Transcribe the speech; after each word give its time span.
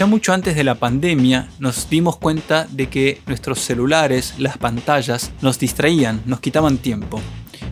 Ya 0.00 0.06
mucho 0.06 0.32
antes 0.32 0.56
de 0.56 0.64
la 0.64 0.76
pandemia 0.76 1.50
nos 1.58 1.90
dimos 1.90 2.16
cuenta 2.16 2.66
de 2.70 2.88
que 2.88 3.20
nuestros 3.26 3.58
celulares, 3.58 4.32
las 4.38 4.56
pantallas, 4.56 5.30
nos 5.42 5.58
distraían, 5.58 6.22
nos 6.24 6.40
quitaban 6.40 6.78
tiempo. 6.78 7.20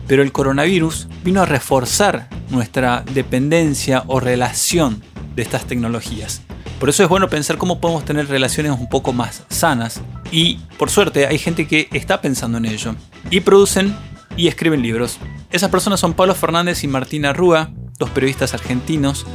Pero 0.05 0.21
el 0.21 0.31
coronavirus 0.31 1.07
vino 1.23 1.41
a 1.41 1.47
reforzar 1.47 2.29
nuestra 2.51 3.03
dependencia 3.15 4.03
o 4.05 4.19
relación 4.19 5.01
de 5.35 5.41
estas 5.41 5.65
tecnologías. 5.65 6.43
Por 6.79 6.89
eso 6.89 7.01
es 7.01 7.09
bueno 7.09 7.29
pensar 7.29 7.57
cómo 7.57 7.81
podemos 7.81 8.05
tener 8.05 8.27
relaciones 8.27 8.73
un 8.73 8.89
poco 8.89 9.11
más 9.11 9.41
sanas. 9.49 9.99
Y 10.31 10.59
por 10.77 10.91
suerte 10.91 11.25
hay 11.25 11.39
gente 11.39 11.67
que 11.67 11.89
está 11.93 12.21
pensando 12.21 12.59
en 12.59 12.65
ello. 12.65 12.93
Y 13.31 13.39
producen 13.39 13.97
y 14.37 14.49
escriben 14.49 14.83
libros. 14.83 15.17
Esas 15.49 15.71
personas 15.71 15.99
son 15.99 16.13
Pablo 16.13 16.35
Fernández 16.35 16.83
y 16.83 16.87
Martina 16.87 17.33
Rúa, 17.33 17.71
dos 17.97 18.11
periodistas 18.11 18.53
argentinos 18.53 19.25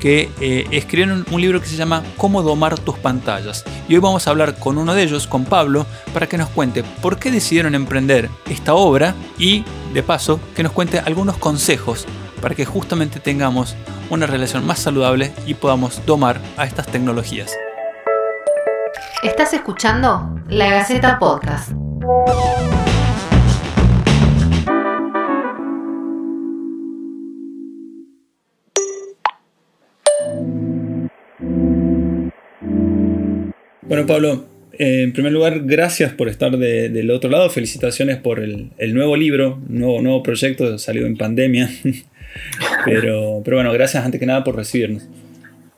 que 0.00 0.30
eh, 0.40 0.66
escribieron 0.72 1.24
un 1.30 1.40
libro 1.40 1.60
que 1.60 1.68
se 1.68 1.76
llama 1.76 2.02
Cómo 2.16 2.42
domar 2.42 2.78
tus 2.78 2.98
pantallas. 2.98 3.64
Y 3.88 3.94
hoy 3.94 4.00
vamos 4.00 4.26
a 4.26 4.30
hablar 4.30 4.56
con 4.58 4.78
uno 4.78 4.94
de 4.94 5.02
ellos, 5.02 5.26
con 5.26 5.44
Pablo, 5.44 5.86
para 6.12 6.26
que 6.26 6.38
nos 6.38 6.48
cuente 6.48 6.82
por 6.82 7.18
qué 7.18 7.30
decidieron 7.30 7.74
emprender 7.74 8.28
esta 8.48 8.74
obra 8.74 9.14
y, 9.38 9.64
de 9.92 10.02
paso, 10.02 10.40
que 10.56 10.62
nos 10.62 10.72
cuente 10.72 10.98
algunos 10.98 11.36
consejos 11.36 12.06
para 12.40 12.54
que 12.54 12.64
justamente 12.64 13.20
tengamos 13.20 13.76
una 14.08 14.26
relación 14.26 14.66
más 14.66 14.80
saludable 14.80 15.32
y 15.46 15.54
podamos 15.54 16.04
domar 16.06 16.40
a 16.56 16.64
estas 16.64 16.86
tecnologías. 16.86 17.52
Estás 19.22 19.52
escuchando 19.52 20.40
La 20.48 20.70
Gaceta 20.70 21.18
Podcast. 21.18 21.72
Bueno, 33.90 34.06
Pablo, 34.06 34.44
eh, 34.74 35.02
en 35.02 35.12
primer 35.12 35.32
lugar, 35.32 35.62
gracias 35.64 36.12
por 36.12 36.28
estar 36.28 36.56
del 36.56 37.10
otro 37.10 37.28
lado. 37.28 37.50
Felicitaciones 37.50 38.18
por 38.18 38.38
el, 38.38 38.70
nuevo 38.94 39.16
libro, 39.16 39.58
nuevo, 39.66 40.00
nuevo 40.00 40.22
proyecto 40.22 40.78
salido 40.78 41.08
en 41.08 41.16
pandemia. 41.16 41.68
pero, 42.84 43.42
pero 43.44 43.56
bueno, 43.56 43.72
gracias 43.72 44.04
antes 44.04 44.20
que 44.20 44.26
nada 44.26 44.44
por 44.44 44.54
recibirnos. 44.54 45.08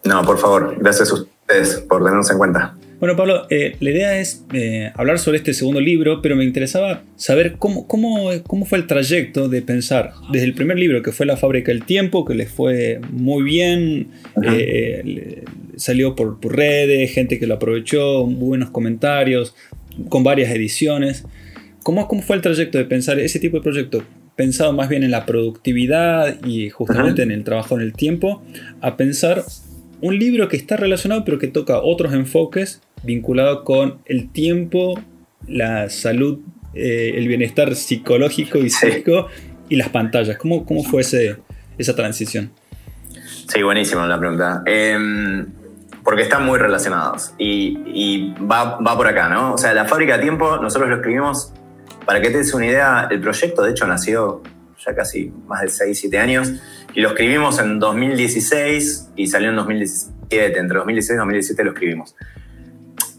No, 0.05 0.23
por 0.25 0.37
favor, 0.37 0.77
gracias 0.79 1.11
a 1.11 1.15
ustedes 1.15 1.77
por 1.89 2.01
tenernos 2.01 2.31
en 2.31 2.37
cuenta. 2.37 2.75
Bueno, 3.03 3.17
Pablo, 3.17 3.49
eh, 3.51 3.75
la 3.81 3.91
idea 3.91 4.21
es 4.21 4.45
eh, 4.53 4.93
hablar 4.95 5.19
sobre 5.19 5.39
este 5.39 5.55
segundo 5.55 5.81
libro, 5.81 6.23
pero 6.23 6.37
me 6.37 6.45
interesaba 6.45 7.03
saber 7.17 7.57
cómo, 7.59 7.89
cómo, 7.89 8.31
cómo, 8.47 8.65
fue 8.65 8.79
el 8.79 8.87
trayecto 8.87 9.49
de 9.49 9.61
pensar 9.61 10.13
desde 10.31 10.47
el 10.47 10.55
primer 10.55 10.79
libro, 10.79 11.03
que 11.03 11.11
fue 11.11 11.27
La 11.27 11.37
fábrica 11.37 11.73
del 11.73 11.85
tiempo, 11.85 12.25
que 12.25 12.37
les 12.37 12.49
fue 12.49 13.01
muy 13.11 13.43
bien, 13.43 14.07
eh, 14.45 15.43
salió 15.75 16.15
por, 16.15 16.39
redes, 16.55 17.11
gente 17.11 17.41
que 17.41 17.49
lo 17.49 17.55
aprovechó, 17.55 18.25
buenos 18.25 18.71
comentarios, 18.71 19.57
con 20.09 20.23
varias 20.23 20.55
ediciones. 20.55 21.25
¿Cómo, 21.83 22.07
¿Cómo 22.07 22.23
fue 22.23 22.37
el 22.37 22.43
trayecto 22.43 22.79
de 22.79 22.85
pensar 22.85 23.19
ese 23.19 23.41
tipo 23.41 23.57
de 23.57 23.65
proyecto? 23.65 24.05
Pensado 24.37 24.73
más 24.75 24.89
bien 24.89 25.03
en 25.03 25.11
la 25.11 25.27
productividad 25.27 26.39
y 26.47 26.71
justamente 26.71 27.23
en 27.23 27.33
el 27.33 27.43
trabajo 27.43 27.75
en 27.75 27.81
el 27.81 27.95
tiempo, 27.95 28.45
a 28.81 28.97
pensar 28.97 29.43
un 30.03 30.19
libro 30.19 30.49
que 30.49 30.57
está 30.57 30.77
relacionado 30.77 31.25
pero 31.25 31.39
que 31.39 31.47
toca 31.47 31.79
otros 31.79 32.13
enfoques 32.13 32.83
vinculado 33.03 33.65
con 33.65 34.01
el 34.05 34.31
tiempo, 34.31 35.01
la 35.47 35.89
salud, 35.89 36.41
eh, 36.75 37.15
el 37.17 37.27
bienestar 37.29 37.75
psicológico 37.75 38.59
y 38.59 38.69
psíquico 38.69 39.29
y 39.69 39.77
las 39.77 39.89
pantallas. 39.89 40.37
¿Cómo, 40.37 40.67
cómo 40.67 40.85
fue 40.85 41.03
esa 41.03 41.97
transición? 41.97 42.53
Sí, 43.49 43.63
buenísima 43.63 44.07
la 44.07 44.19
pregunta. 44.19 44.63
Em, 44.67 45.47
porque 46.05 46.23
están 46.23 46.45
muy 46.45 46.59
relacionados 46.59 47.33
y, 47.39 48.33
va, 48.39 48.79
por 48.79 49.07
acá, 49.07 49.29
¿no? 49.29 49.55
O 49.55 49.59
sea, 49.59 49.73
la 49.73 49.85
fábrica 49.85 50.17
de 50.17 50.23
tiempo, 50.23 50.59
nosotros 50.59 50.91
lo 50.91 50.97
escribimos, 50.97 51.53
para 52.05 52.21
que 52.21 52.31
te 52.31 52.39
des 52.39 52.55
una 52.55 52.67
idea, 52.67 53.09
el 53.11 53.21
proyecto 53.21 53.63
de 53.63 53.71
hecho 53.71 53.87
nació 53.87 54.43
ya 54.85 54.95
casi 54.95 55.33
más 55.47 55.63
de 55.63 55.69
6, 55.69 55.99
7 56.01 56.19
años 56.19 56.53
y 56.95 57.01
lo 57.01 57.09
escribimos 57.09 57.59
en 57.59 57.79
2016 57.79 59.11
y 59.17 59.27
salió 59.27 59.51
en 59.51 59.57
2017, 59.57 60.59
entre 60.59 60.79
2016 60.79 61.17
y 61.17 61.19
2017 61.19 61.65
lo 61.65 61.71
escribimos. 61.73 62.15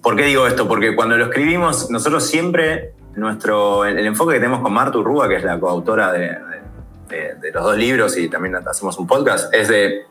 ¿Por 0.01 0.15
qué 0.15 0.25
digo 0.25 0.45
esto? 0.47 0.67
Porque 0.67 0.95
cuando 0.95 1.17
lo 1.17 1.25
escribimos, 1.25 1.89
nosotros 1.89 2.27
siempre, 2.27 2.93
nuestro, 3.15 3.85
el, 3.85 4.05
enfoque 4.05 4.33
que 4.33 4.39
tenemos 4.39 4.61
con 4.61 4.73
Martu 4.73 5.03
Rúa, 5.03 5.29
que 5.29 5.37
es 5.37 5.43
la 5.43 5.59
coautora 5.59 6.11
de, 6.11 6.37
los 7.53 7.63
dos 7.63 7.77
libros 7.77 8.17
y 8.17 8.27
también 8.27 8.55
hacemos 8.55 8.97
un 8.97 9.07
podcast, 9.07 9.53
es 9.53 9.67
de, 9.69 10.05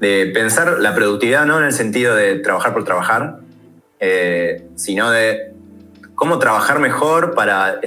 pensar 0.00 0.80
la 0.80 0.94
productividad 0.94 1.46
no 1.46 1.58
en 1.58 1.64
el 1.64 1.72
sentido 1.72 2.14
de 2.14 2.40
trabajar 2.40 2.74
por 2.74 2.84
trabajar, 2.84 3.38
eh, 4.00 4.66
sino 4.74 5.10
de 5.10 5.54
cómo 6.14 6.38
trabajar 6.38 6.78
mejor 6.78 7.34
para 7.34 7.80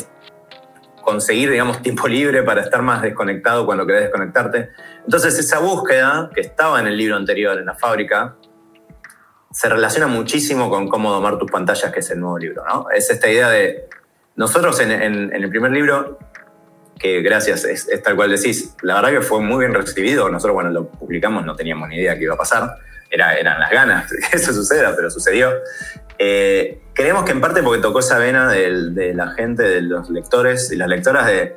conseguir, 1.08 1.50
digamos, 1.50 1.82
tiempo 1.82 2.06
libre 2.06 2.44
para 2.44 2.60
estar 2.60 2.82
más 2.82 3.02
desconectado 3.02 3.66
cuando 3.66 3.88
querés 3.88 4.02
desconectarte. 4.02 4.72
Entonces, 5.06 5.40
esa 5.40 5.60
búsqueda 5.60 6.30
que 6.36 6.42
estaba 6.42 6.82
en 6.82 6.88
el 6.88 6.98
libro 6.98 7.16
anterior, 7.16 7.58
en 7.58 7.66
la 7.66 7.76
fábrica, 7.76 8.36
se 9.50 9.70
relaciona 9.70 10.08
muchísimo 10.08 10.70
con 10.70 10.90
cómo 10.90 11.10
domar 11.14 11.38
tus 11.38 11.50
pantallas, 11.50 11.94
que 11.94 12.02
es 12.02 12.12
el 12.12 12.20
nuevo 12.20 12.38
libro, 12.38 12.62
¿no? 12.68 12.90
Es 12.90 13.10
esta 13.10 13.30
idea 13.30 13.50
de, 13.50 13.88
nosotros 14.36 14.82
en, 14.82 14.92
el 14.92 15.50
primer 15.50 15.72
libro, 15.72 16.20
que 17.00 17.22
gracias, 17.22 17.64
es, 17.64 18.04
tal 18.04 18.18
cual 18.18 18.30
decís, 18.30 18.76
la 18.82 18.96
verdad 18.96 19.12
que 19.12 19.22
fue 19.22 19.40
muy 19.40 19.60
bien 19.60 19.74
recibido, 19.74 20.30
nosotros 20.30 20.56
cuando 20.56 20.74
lo 20.74 20.90
publicamos 20.90 21.46
no 21.46 21.56
teníamos 21.56 21.88
ni 21.88 21.96
idea 21.96 22.18
que 22.18 22.26
iba 22.26 22.34
a 22.34 22.38
pasar, 22.38 22.70
Era, 23.10 23.38
eran 23.38 23.62
las 23.62 23.72
ganas 23.72 24.12
que 24.12 24.36
eso 24.36 24.52
suceda, 24.52 24.94
pero 24.94 25.10
sucedió. 25.10 25.54
Eh, 26.20 26.82
creemos 26.98 27.24
que 27.24 27.32
en 27.32 27.40
parte 27.40 27.62
porque 27.62 27.80
tocó 27.80 28.00
esa 28.00 28.18
vena 28.18 28.50
de 28.50 29.14
la 29.14 29.32
gente, 29.32 29.64
de 29.64 29.82
los 29.82 30.10
lectores 30.10 30.72
y 30.72 30.76
las 30.76 30.90
lectoras 30.90 31.28
de, 31.28 31.56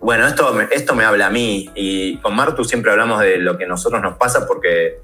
bueno, 0.00 0.26
esto, 0.26 0.58
esto 0.70 0.94
me 0.94 1.04
habla 1.04 1.26
a 1.26 1.30
mí, 1.30 1.70
y 1.74 2.18
con 2.18 2.34
Martu 2.34 2.64
siempre 2.64 2.92
hablamos 2.92 3.20
de 3.20 3.38
lo 3.38 3.58
que 3.58 3.64
a 3.64 3.68
nosotros 3.68 4.00
nos 4.00 4.16
pasa 4.16 4.46
porque 4.46 5.00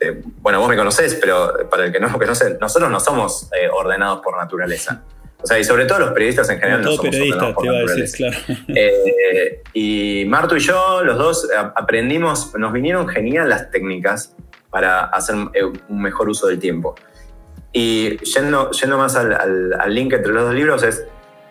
este, 0.00 0.22
bueno, 0.40 0.60
vos 0.60 0.68
me 0.68 0.76
conocés, 0.76 1.18
pero 1.20 1.68
para 1.70 1.86
el 1.86 1.92
que 1.92 2.00
no 2.00 2.08
me 2.10 2.18
conoce, 2.18 2.58
nosotros 2.60 2.90
no 2.90 3.00
somos 3.00 3.48
eh, 3.52 3.68
ordenados 3.70 4.20
por 4.20 4.36
naturaleza. 4.36 5.04
O 5.42 5.46
sea, 5.46 5.58
y 5.58 5.64
sobre 5.64 5.86
todo 5.86 6.00
los 6.00 6.12
periodistas 6.12 6.50
en 6.50 6.58
general 6.58 6.82
no, 6.82 6.92
somos 6.92 7.14
ordenados 7.14 7.54
por 7.54 7.66
naturaleza. 7.66 8.16
claro. 8.16 8.36
Eh, 8.68 9.62
y 9.72 10.24
Marto 10.26 10.56
y 10.56 10.60
yo, 10.60 11.02
los 11.02 11.16
dos, 11.16 11.48
aprendimos, 11.74 12.54
nos 12.58 12.72
vinieron 12.72 13.08
genial 13.08 13.48
las 13.48 13.70
técnicas 13.70 14.34
para 14.70 15.04
hacer 15.04 15.36
eh, 15.54 15.64
un 15.64 16.02
mejor 16.02 16.28
uso 16.28 16.46
del 16.46 16.58
tiempo. 16.58 16.94
Y 17.72 18.18
yendo, 18.18 18.70
yendo 18.72 18.98
más 18.98 19.16
al, 19.16 19.94
link 19.94 20.12
entre 20.12 20.32
los 20.32 20.44
dos 20.44 20.54
libros, 20.54 20.82
es, 20.82 21.04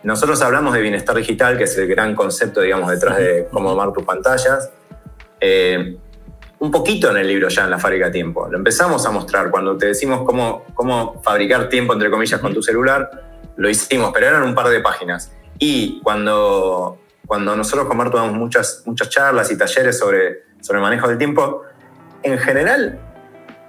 nosotros 0.03 0.41
hablamos 0.41 0.74
de 0.74 0.81
bienestar 0.81 1.16
digital, 1.16 1.57
que 1.57 1.63
es 1.63 1.78
el 1.78 1.88
gran 1.88 2.16
concepto, 2.16 2.62
digamos, 2.62 2.90
detrás 2.91 3.18
de 3.18 3.47
cómo 3.52 3.69
tomar 3.69 3.94
tus 3.94 4.03
pantallas 4.03 4.72
un 6.59 6.72
poquito 6.72 7.09
en 7.09 7.18
el 7.18 7.28
libro 7.28 7.47
ya 7.47 7.63
en 7.63 7.72
la 7.72 7.79
fábrica 7.79 8.12
tiempo. 8.12 8.47
Lo 8.50 8.58
empezamos 8.58 9.06
a 9.06 9.12
mostrar 9.12 9.50
cuando 9.50 9.78
te 9.78 9.88
decimos 9.88 10.24
cómo, 10.25 10.66
cómo 10.74 11.22
fabricar 11.24 11.69
tiempo, 11.69 11.94
entre 11.94 12.12
comillas, 12.12 12.40
con 12.40 12.53
tu 12.53 12.62
celular. 12.62 13.09
Lo 13.56 13.69
hicimos, 13.69 14.12
pero 14.13 14.28
eran 14.28 14.44
un 14.44 14.53
par 14.53 14.68
de 14.68 14.81
páginas. 14.81 15.31
Y 15.58 16.02
cuando, 16.02 17.00
cuando 17.25 17.56
nosotros 17.56 17.88
con 17.88 17.97
Marto 17.97 18.18
damos 18.18 18.34
muchas, 18.34 18.84
muchas 18.85 19.09
charlas 19.09 19.52
y 19.52 19.58
talleres 19.58 19.97
sobre, 19.97 20.44
sobre 20.59 20.81
manejo 20.81 21.08
del 21.08 21.18
tiempo, 21.18 21.63
en 22.24 22.38
general, 22.38 23.00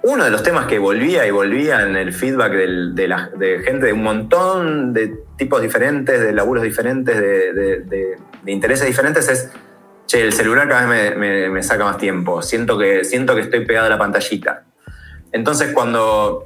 uno 0.03 0.23
de 0.23 0.31
los 0.31 0.41
temas 0.41 0.65
que 0.65 0.79
volvía 0.79 1.27
y 1.27 1.31
volvía 1.31 1.81
en 1.83 1.95
el 1.95 2.11
feedback 2.13 2.53
de, 2.53 3.07
la, 3.07 3.29
de 3.37 3.59
gente 3.59 3.87
de 3.87 3.93
un 3.93 4.03
montón 4.03 4.93
de 4.93 5.13
tipos 5.37 5.61
diferentes, 5.61 6.19
de 6.19 6.31
laburos 6.31 6.63
diferentes, 6.63 7.19
de, 7.19 8.17
intereses 8.47 8.87
diferentes, 8.87 9.29
es 9.29 9.51
che, 10.07 10.21
el 10.23 10.33
celular 10.33 10.67
cada 10.67 10.87
vez 10.87 11.15
me, 11.15 11.63
saca 11.63 11.83
más 11.83 11.97
tiempo, 11.97 12.41
siento 12.41 12.77
que, 12.77 13.03
siento 13.03 13.35
que 13.35 13.41
estoy 13.41 13.65
pegado 13.65 13.87
a 13.87 13.89
la 13.89 13.99
pantallita. 13.99 14.63
Entonces 15.31 15.71
cuando 15.71 16.45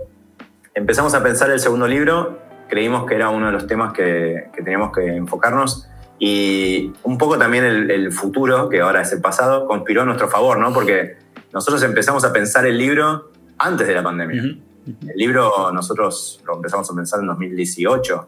empezamos 0.74 1.13
a 1.13 1.24
pensar 1.24 1.50
el 1.50 1.59
segundo 1.59 1.88
libro, 1.88 2.39
creímos 2.68 3.06
que 3.06 3.15
era 3.15 3.29
uno 3.29 3.47
de 3.47 3.51
los 3.53 3.68
temas 3.68 3.94
que, 3.94 4.50
teníamos 4.53 4.91
que 4.91 5.15
enfocarnos 5.15 5.88
y 6.19 6.94
un 7.03 7.18
poco 7.18 7.38
también 7.38 7.63
el, 7.63 8.12
futuro, 8.12 8.68
que 8.68 8.81
ahora 8.81 9.01
es 9.01 9.12
el 9.13 9.21
pasado, 9.21 9.65
conspiró 9.65 10.01
a 10.01 10.06
nuestro 10.06 10.27
favor, 10.27 10.57
¿no? 10.57 10.74
Porque 10.74 11.18
nosotros 11.53 11.81
empezamos 11.83 12.25
a 12.25 12.33
pensar 12.33 12.65
el 12.65 12.77
libro 12.77 13.31
antes 13.57 13.87
de 13.87 13.93
la 13.93 14.03
pandemia. 14.03 14.41
El 14.41 15.15
libro 15.15 15.71
nosotros 15.71 16.41
lo 16.45 16.57
empezamos 16.57 16.89
a 16.91 16.95
pensar 16.95 17.19
en 17.19 17.27
2018 17.27 18.27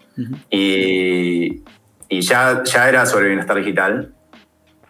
y, 0.50 1.63
y, 2.09 2.21
ya, 2.21 2.63
ya 2.63 2.89
era 2.89 3.06
sobre 3.06 3.27
bienestar 3.27 3.57
digital 3.57 4.13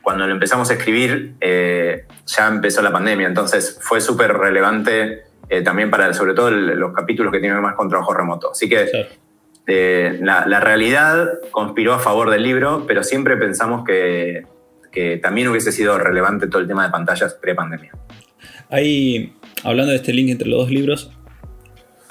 cuando 0.08 0.26
lo 0.26 0.32
empezamos 0.32 0.70
a 0.70 0.76
escribir 0.76 1.36
eh, 1.42 2.06
ya 2.26 2.48
empezó 2.48 2.82
la 2.82 2.94
pandemia, 2.94 3.28
entonces 3.28 3.78
fue 3.82 4.00
súper 4.00 4.32
relevante 4.38 5.24
eh, 5.50 5.62
también 5.64 5.92
para 5.92 6.14
sobre 6.14 6.34
todo 6.34 6.50
los 6.50 6.94
capítulos 6.94 7.30
que 7.34 7.42
tienen 7.42 7.62
más 7.62 7.76
con 7.76 7.90
trabajo 7.90 8.14
remoto. 8.14 8.52
Así 8.52 8.70
que 8.70 8.90
eh, 9.68 10.18
la, 10.22 10.62
realidad 10.62 11.28
conspiró 11.52 11.94
a 11.94 12.00
favor 12.00 12.30
del 12.30 12.42
libro, 12.42 12.86
pero 12.88 13.04
siempre 13.04 13.36
pensamos 13.36 13.84
que, 13.84 14.46
que 14.94 15.18
también 15.18 15.50
hubiese 15.50 15.74
sido 15.74 15.98
relevante 16.00 16.48
todo 16.48 16.62
el 16.62 16.70
tema 16.70 16.86
de 16.86 16.90
pantallas 16.90 17.34
pre-pandemia. 17.34 17.92
Ahí, 18.70 19.36
hablando 19.68 19.92
de 19.92 19.98
este 19.98 20.14
link 20.14 20.30
entre 20.30 20.48
los 20.48 20.60
dos 20.60 20.72
libros, 20.72 21.12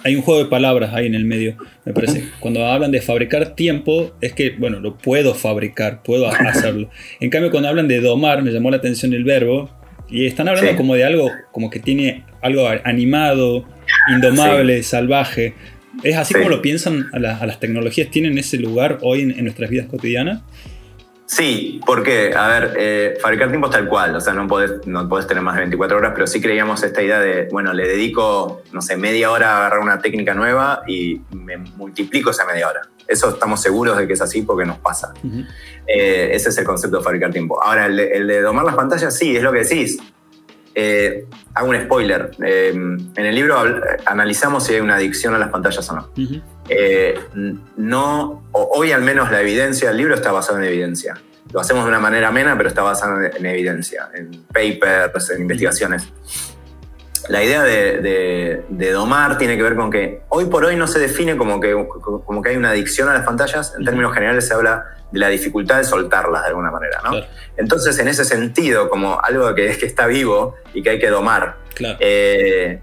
hay 0.04 0.14
un 0.14 0.22
juego 0.22 0.44
de 0.44 0.50
palabras 0.50 0.92
ahí 0.94 1.06
en 1.06 1.14
el 1.14 1.24
medio, 1.24 1.56
me 1.84 1.92
parece. 1.92 2.28
Cuando 2.38 2.64
hablan 2.66 2.92
de 2.92 3.00
fabricar 3.00 3.54
tiempo, 3.54 4.14
es 4.20 4.34
que, 4.34 4.50
bueno, 4.50 4.78
lo 4.78 4.98
puedo 4.98 5.34
fabricar, 5.34 6.02
puedo 6.02 6.28
hacerlo. 6.28 6.90
En 7.18 7.30
cambio, 7.30 7.50
cuando 7.50 7.70
hablan 7.70 7.88
de 7.88 8.00
domar, 8.00 8.42
me 8.42 8.52
llamó 8.52 8.70
la 8.70 8.76
atención 8.76 9.14
el 9.14 9.24
verbo, 9.24 9.70
y 10.08 10.26
están 10.26 10.48
hablando 10.48 10.76
como 10.76 10.94
de 10.94 11.04
algo, 11.04 11.30
como 11.50 11.70
que 11.70 11.80
tiene 11.80 12.24
algo 12.42 12.68
animado, 12.84 13.64
indomable, 14.12 14.82
salvaje. 14.82 15.54
¿Es 16.04 16.14
así 16.16 16.34
como 16.34 16.50
lo 16.50 16.62
piensan 16.62 17.06
a, 17.12 17.18
las 17.18 17.58
tecnologías? 17.58 18.10
¿Tienen 18.10 18.36
ese 18.38 18.58
lugar 18.58 18.98
hoy 19.00 19.22
en 19.22 19.42
nuestras 19.42 19.70
vidas 19.70 19.86
cotidianas? 19.86 20.42
Sí, 21.26 21.80
porque, 21.84 22.32
a 22.34 22.46
ver, 22.46 22.74
eh, 22.78 23.18
fabricar 23.20 23.48
tiempo 23.48 23.66
es 23.66 23.72
tal 23.72 23.88
cual, 23.88 24.14
o 24.14 24.20
sea, 24.20 24.32
no 24.32 24.46
podés, 24.46 24.86
no 24.86 25.08
tener 25.26 25.42
más 25.42 25.56
de 25.56 25.62
24 25.62 25.96
horas, 25.96 26.12
pero 26.14 26.26
sí 26.26 26.40
creíamos 26.40 26.84
esta 26.84 27.02
idea 27.02 27.18
de, 27.18 27.48
bueno, 27.50 27.72
le 27.72 27.88
dedico, 27.88 28.62
no 28.72 28.80
sé, 28.80 28.96
media 28.96 29.32
hora 29.32 29.54
a 29.54 29.58
agarrar 29.58 29.80
una 29.80 30.00
técnica 30.00 30.34
nueva 30.34 30.82
y 30.86 31.20
me 31.32 31.56
multiplico 31.56 32.30
esa 32.30 32.46
media 32.46 32.68
hora. 32.68 32.82
Eso 33.08 33.30
estamos 33.30 33.60
seguros 33.60 33.98
de 33.98 34.06
que 34.06 34.12
es 34.12 34.20
así 34.20 34.42
porque 34.42 34.64
nos 34.64 34.78
pasa. 34.78 35.14
Eh, 35.86 36.30
ese 36.32 36.50
es 36.50 36.58
el 36.58 36.64
concepto 36.64 36.98
de 36.98 37.02
fabricar 37.02 37.32
tiempo. 37.32 37.60
Ahora, 37.60 37.86
el 37.86 38.26
de, 38.26 38.40
domar 38.40 38.64
las 38.64 38.76
pantallas, 38.76 39.16
sí, 39.16 39.36
es 39.36 39.42
lo 39.42 39.52
que 39.52 39.60
decís. 39.60 39.98
Eh, 40.76 41.26
hago 41.54 41.70
un 41.70 41.80
spoiler. 41.80 42.30
en 42.40 43.10
el 43.16 43.34
libro 43.34 43.56
analizamos 44.04 44.64
si 44.64 44.74
hay 44.74 44.80
una 44.80 44.96
adicción 44.96 45.34
a 45.34 45.38
las 45.38 45.50
pantallas 45.50 45.88
o 45.90 45.96
no. 45.96 46.10
Eh, 46.68 47.18
no, 47.76 48.48
hoy 48.52 48.92
al 48.92 49.02
menos 49.02 49.30
la 49.30 49.40
evidencia 49.40 49.88
del 49.88 49.98
libro 49.98 50.14
está 50.14 50.32
basada 50.32 50.58
en 50.58 50.64
evidencia. 50.64 51.14
Lo 51.52 51.60
hacemos 51.60 51.84
de 51.84 51.90
una 51.90 52.00
manera 52.00 52.28
amena, 52.28 52.56
pero 52.56 52.68
está 52.68 52.82
basado 52.82 53.22
en, 53.22 53.46
evidencia, 53.46 54.08
en 54.14 54.44
papers, 54.52 55.30
en 55.30 55.42
investigaciones. 55.42 56.12
La 57.28 57.42
idea 57.42 57.62
de, 57.62 58.92
domar 58.92 59.38
tiene 59.38 59.56
que 59.56 59.62
ver 59.62 59.74
con 59.74 59.90
que 59.90 60.22
hoy 60.28 60.46
por 60.46 60.64
hoy 60.64 60.76
no 60.76 60.86
se 60.86 60.98
define 60.98 61.36
como 61.36 61.60
que, 61.60 61.72
como 62.24 62.42
que 62.42 62.50
hay 62.50 62.56
una 62.56 62.70
adicción 62.70 63.08
a 63.08 63.14
las 63.14 63.24
pantallas, 63.24 63.74
en 63.78 63.84
términos 63.84 64.12
generales 64.12 64.46
se 64.46 64.54
habla 64.54 64.84
de 65.10 65.18
la 65.18 65.28
dificultad 65.28 65.78
de 65.78 65.84
soltarlas 65.84 66.42
de 66.42 66.48
alguna 66.48 66.70
manera. 66.70 67.00
¿no? 67.04 67.12
Entonces, 67.56 67.98
en 67.98 68.08
ese 68.08 68.24
sentido, 68.24 68.88
como 68.88 69.20
algo 69.20 69.54
que, 69.54 69.66
es 69.66 69.78
que 69.78 69.86
está 69.86 70.06
vivo 70.06 70.56
y 70.74 70.82
que 70.82 70.90
hay 70.90 70.98
que 70.98 71.10
domar, 71.10 71.56
eh, 71.80 72.80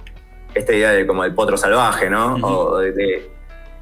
esta 0.53 0.73
idea 0.73 0.91
de 0.91 1.07
como 1.07 1.23
del 1.23 1.33
potro 1.33 1.57
salvaje, 1.57 2.09
¿no? 2.09 2.35
o 2.35 2.79
de, 2.79 3.32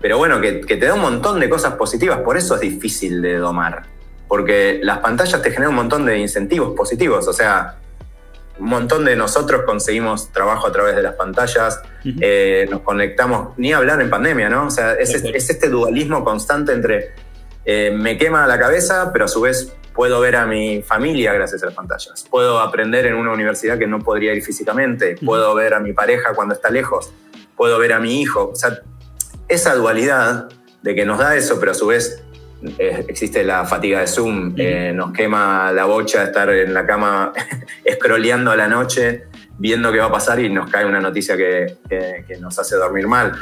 pero 0.02 0.18
bueno, 0.18 0.42
que, 0.42 0.64
te 0.64 0.78
da 0.78 0.96
un 0.96 1.02
montón 1.02 1.40
de 1.40 1.50
cosas 1.50 1.76
positivas, 1.76 2.20
por 2.20 2.38
eso 2.38 2.56
es 2.56 2.62
difícil 2.62 3.22
de 3.22 3.38
domar. 3.38 3.84
Porque 4.28 4.80
las 4.82 5.00
pantallas 5.00 5.42
te 5.42 5.52
generan 5.52 5.70
un 5.70 5.76
montón 5.76 6.06
de 6.06 6.18
incentivos 6.18 6.76
positivos, 6.76 7.28
o 7.28 7.34
sea, 7.34 7.78
un 8.58 8.70
montón 8.70 9.06
de 9.06 9.16
nosotros 9.16 9.64
conseguimos 9.66 10.32
trabajo 10.32 10.68
a 10.68 10.72
través 10.72 10.96
de 10.96 11.04
las 11.04 11.16
pantallas, 11.16 11.82
eh, 12.04 12.68
nos 12.70 12.82
conectamos, 12.82 13.58
ni 13.58 13.74
hablar 13.74 14.02
en 14.02 14.10
pandemia, 14.10 14.50
¿no? 14.50 14.68
O 14.68 14.72
sea, 14.72 14.94
es, 14.94 15.14
este 15.14 15.70
dualismo 15.70 16.24
constante 16.24 16.72
entre 16.72 17.12
eh, 17.66 17.92
me 17.96 18.18
quema 18.18 18.48
la 18.48 18.60
cabeza, 18.60 19.12
pero 19.12 19.26
a 19.26 19.28
su 19.28 19.42
vez 19.42 19.74
puedo 19.94 20.20
ver 20.22 20.38
a 20.38 20.46
mi 20.46 20.82
familia 20.82 21.34
gracias 21.34 21.62
a 21.64 21.66
las 21.68 21.76
pantallas, 21.76 22.26
puedo 22.30 22.60
aprender 22.60 23.06
en 23.06 23.16
una 23.16 23.34
universidad 23.34 23.78
que 23.78 23.88
no 23.88 24.00
podría 24.00 24.34
ir 24.34 24.44
físicamente, 24.44 25.18
puedo 25.24 25.54
ver 25.54 25.74
a 25.74 25.80
mi 25.80 25.94
pareja 25.94 26.34
cuando 26.34 26.54
está 26.54 26.70
lejos, 26.70 27.12
puedo 27.58 27.78
ver 27.78 27.94
a 27.94 28.00
mi 28.00 28.22
hijo, 28.22 28.52
o 28.54 28.56
sea, 28.56 28.82
esa 29.52 29.76
dualidad 29.76 30.50
de 30.82 30.96
que 30.96 31.06
nos 31.06 31.20
da 31.20 31.36
eso, 31.36 31.60
pero 31.60 31.74
a 31.74 31.76
su 31.76 31.88
vez 31.88 32.24
eh, 32.78 33.06
existe 33.08 33.44
la 33.44 33.66
fatiga 33.66 34.00
de 34.00 34.08
Zoom, 34.08 34.54
eh, 34.58 34.94
nos 34.96 35.12
quema 35.12 35.72
la 35.74 35.86
bocha 35.86 36.20
de 36.20 36.26
estar 36.26 36.50
en 36.50 36.74
la 36.74 36.86
cama 36.86 37.34
scrolleando 37.94 38.50
a 38.52 38.56
la 38.56 38.68
noche, 38.68 39.26
viendo 39.58 39.92
qué 39.92 40.00
va 40.00 40.06
a 40.06 40.12
pasar 40.12 40.40
y 40.40 40.50
nos 40.50 40.70
cae 40.72 40.86
una 40.86 41.02
noticia 41.02 41.36
que, 41.36 41.78
nos 42.40 42.58
hace 42.60 42.78
dormir 42.78 43.08
mal. 43.08 43.34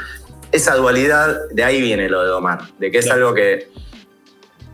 Esa 0.50 0.74
dualidad, 0.74 1.48
de 1.50 1.62
ahí 1.62 1.80
viene 1.80 2.08
lo 2.08 2.22
de 2.22 2.28
domar, 2.28 2.60
de 2.78 2.90
que 2.90 2.98
es 2.98 3.10
algo 3.10 3.32
que 3.32 3.70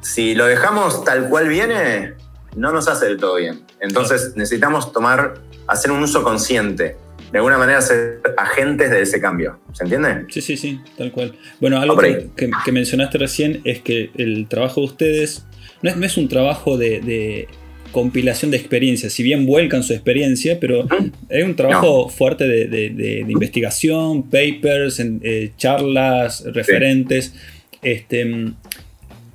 si 0.00 0.34
lo 0.34 0.46
dejamos 0.46 1.04
tal 1.04 1.28
cual 1.28 1.48
viene, 1.48 2.14
no 2.56 2.72
nos 2.72 2.88
hace 2.88 3.06
del 3.06 3.18
todo 3.18 3.34
bien. 3.34 3.66
Entonces 3.80 4.32
necesitamos 4.36 4.90
tomar, 4.90 5.34
hacer 5.66 5.90
un 5.90 6.02
uso 6.02 6.22
consciente 6.22 6.96
de 7.32 7.38
alguna 7.38 7.58
manera 7.58 7.80
ser 7.80 8.20
agentes 8.36 8.90
de 8.90 9.02
ese 9.02 9.20
cambio. 9.20 9.58
¿Se 9.72 9.84
entiende? 9.84 10.26
Sí, 10.28 10.40
sí, 10.40 10.56
sí, 10.56 10.80
tal 10.96 11.12
cual. 11.12 11.34
Bueno, 11.60 11.80
algo 11.80 11.96
que, 11.98 12.72
mencionaste 12.72 13.18
recién 13.18 13.60
es 13.64 13.80
que 13.80 14.10
el 14.16 14.46
trabajo 14.48 14.80
de 14.80 14.86
ustedes 14.86 15.46
no 15.82 16.06
es, 16.06 16.16
un 16.16 16.28
trabajo 16.28 16.76
de, 16.76 17.48
compilación 17.92 18.50
de 18.50 18.58
experiencias, 18.58 19.12
si 19.12 19.22
bien 19.22 19.46
vuelcan 19.46 19.82
su 19.82 19.92
experiencia, 19.92 20.60
pero 20.60 20.86
es 21.28 21.44
un 21.44 21.56
trabajo 21.56 22.08
fuerte 22.08 22.46
de, 22.46 23.24
investigación, 23.28 24.24
papers, 24.24 25.00
eh, 25.00 25.52
charlas, 25.56 26.44
referentes. 26.46 27.34
Este, 27.82 28.52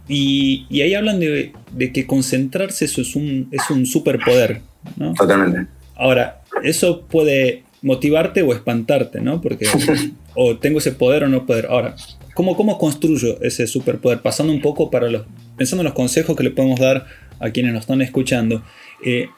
y, 0.08 0.82
ahí 0.82 0.94
hablan 0.94 1.20
de, 1.20 1.54
que 1.94 2.06
concentrarse 2.06 2.86
eso 2.86 3.02
es 3.02 3.16
un, 3.16 3.48
es 3.52 3.70
un 3.70 3.86
superpoder. 3.86 4.62
¿no? 4.98 5.14
Totalmente. 5.14 5.68
Ahora, 5.96 6.42
eso 6.64 7.06
puede 7.06 7.64
motivarte 7.82 8.42
o 8.42 8.54
espantarte, 8.54 9.22
¿no? 9.22 9.42
Porque 9.42 9.68
o 10.36 10.58
tengo 10.58 10.80
ese 10.80 10.92
poder 10.92 11.24
o 11.24 11.30
no 11.30 11.46
poder. 11.46 11.68
Ahora, 11.68 11.96
¿cómo, 12.34 12.56
cómo 12.56 12.78
construyo 12.78 13.42
ese 13.42 13.68
superpoder? 13.68 14.22
Pasando 14.22 14.54
un 14.54 14.62
poco 14.62 14.92
para 14.92 15.10
los, 15.10 15.26
pensando 15.58 15.82
en 15.82 15.86
los 15.86 15.94
consejos 15.94 16.36
que 16.36 16.44
le 16.44 16.52
podemos 16.52 16.80
dar 16.80 17.06
a 17.40 17.50
quienes 17.50 17.74
nos 17.74 17.82
están 17.82 18.02
escuchando. 18.02 18.64
Eh, 19.04 19.30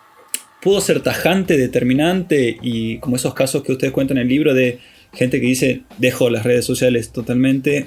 ¿Puedo 0.61 0.79
ser 0.79 1.01
tajante, 1.01 1.57
determinante 1.57 2.57
y 2.61 2.97
como 2.99 3.17
esos 3.17 3.33
casos 3.33 3.63
que 3.63 3.73
ustedes 3.73 3.91
cuentan 3.91 4.17
en 4.17 4.23
el 4.23 4.29
libro 4.29 4.53
de 4.53 4.79
gente 5.11 5.39
que 5.39 5.47
dice 5.47 5.83
dejo 5.97 6.29
las 6.29 6.43
redes 6.43 6.65
sociales 6.65 7.11
totalmente 7.11 7.85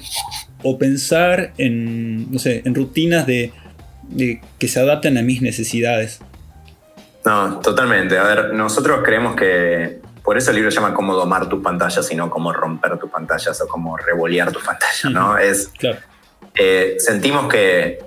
o 0.63 0.79
pensar 0.79 1.55
en, 1.59 2.31
no 2.31 2.39
sé, 2.39 2.63
en 2.65 2.75
rutinas 2.75 3.27
de, 3.27 3.51
de 4.09 4.41
que 4.59 4.69
se 4.69 4.79
adapten 4.79 5.17
a 5.17 5.23
mis 5.23 5.43
necesidades? 5.43 6.21
No, 7.25 7.59
totalmente. 7.61 8.19
A 8.19 8.25
ver, 8.25 8.55
nosotros 8.55 9.01
creemos 9.05 9.37
que 9.37 10.01
por 10.27 10.37
eso 10.37 10.51
el 10.51 10.57
libro 10.57 10.73
se 10.73 10.81
llama 10.81 10.93
Cómo 10.93 11.15
domar 11.15 11.49
tus 11.49 11.63
pantallas 11.63 12.11
y 12.11 12.17
no 12.17 12.29
cómo 12.29 12.53
romper 12.53 12.99
tus 12.99 13.09
pantallas 13.09 13.61
o 13.61 13.69
cómo 13.69 13.97
revolear 13.97 14.51
tus 14.51 14.65
pantallas, 14.65 15.05
¿no? 15.13 15.39
Es, 15.39 15.71
eh, 16.57 16.97
sentimos 16.99 17.47
que 17.47 18.05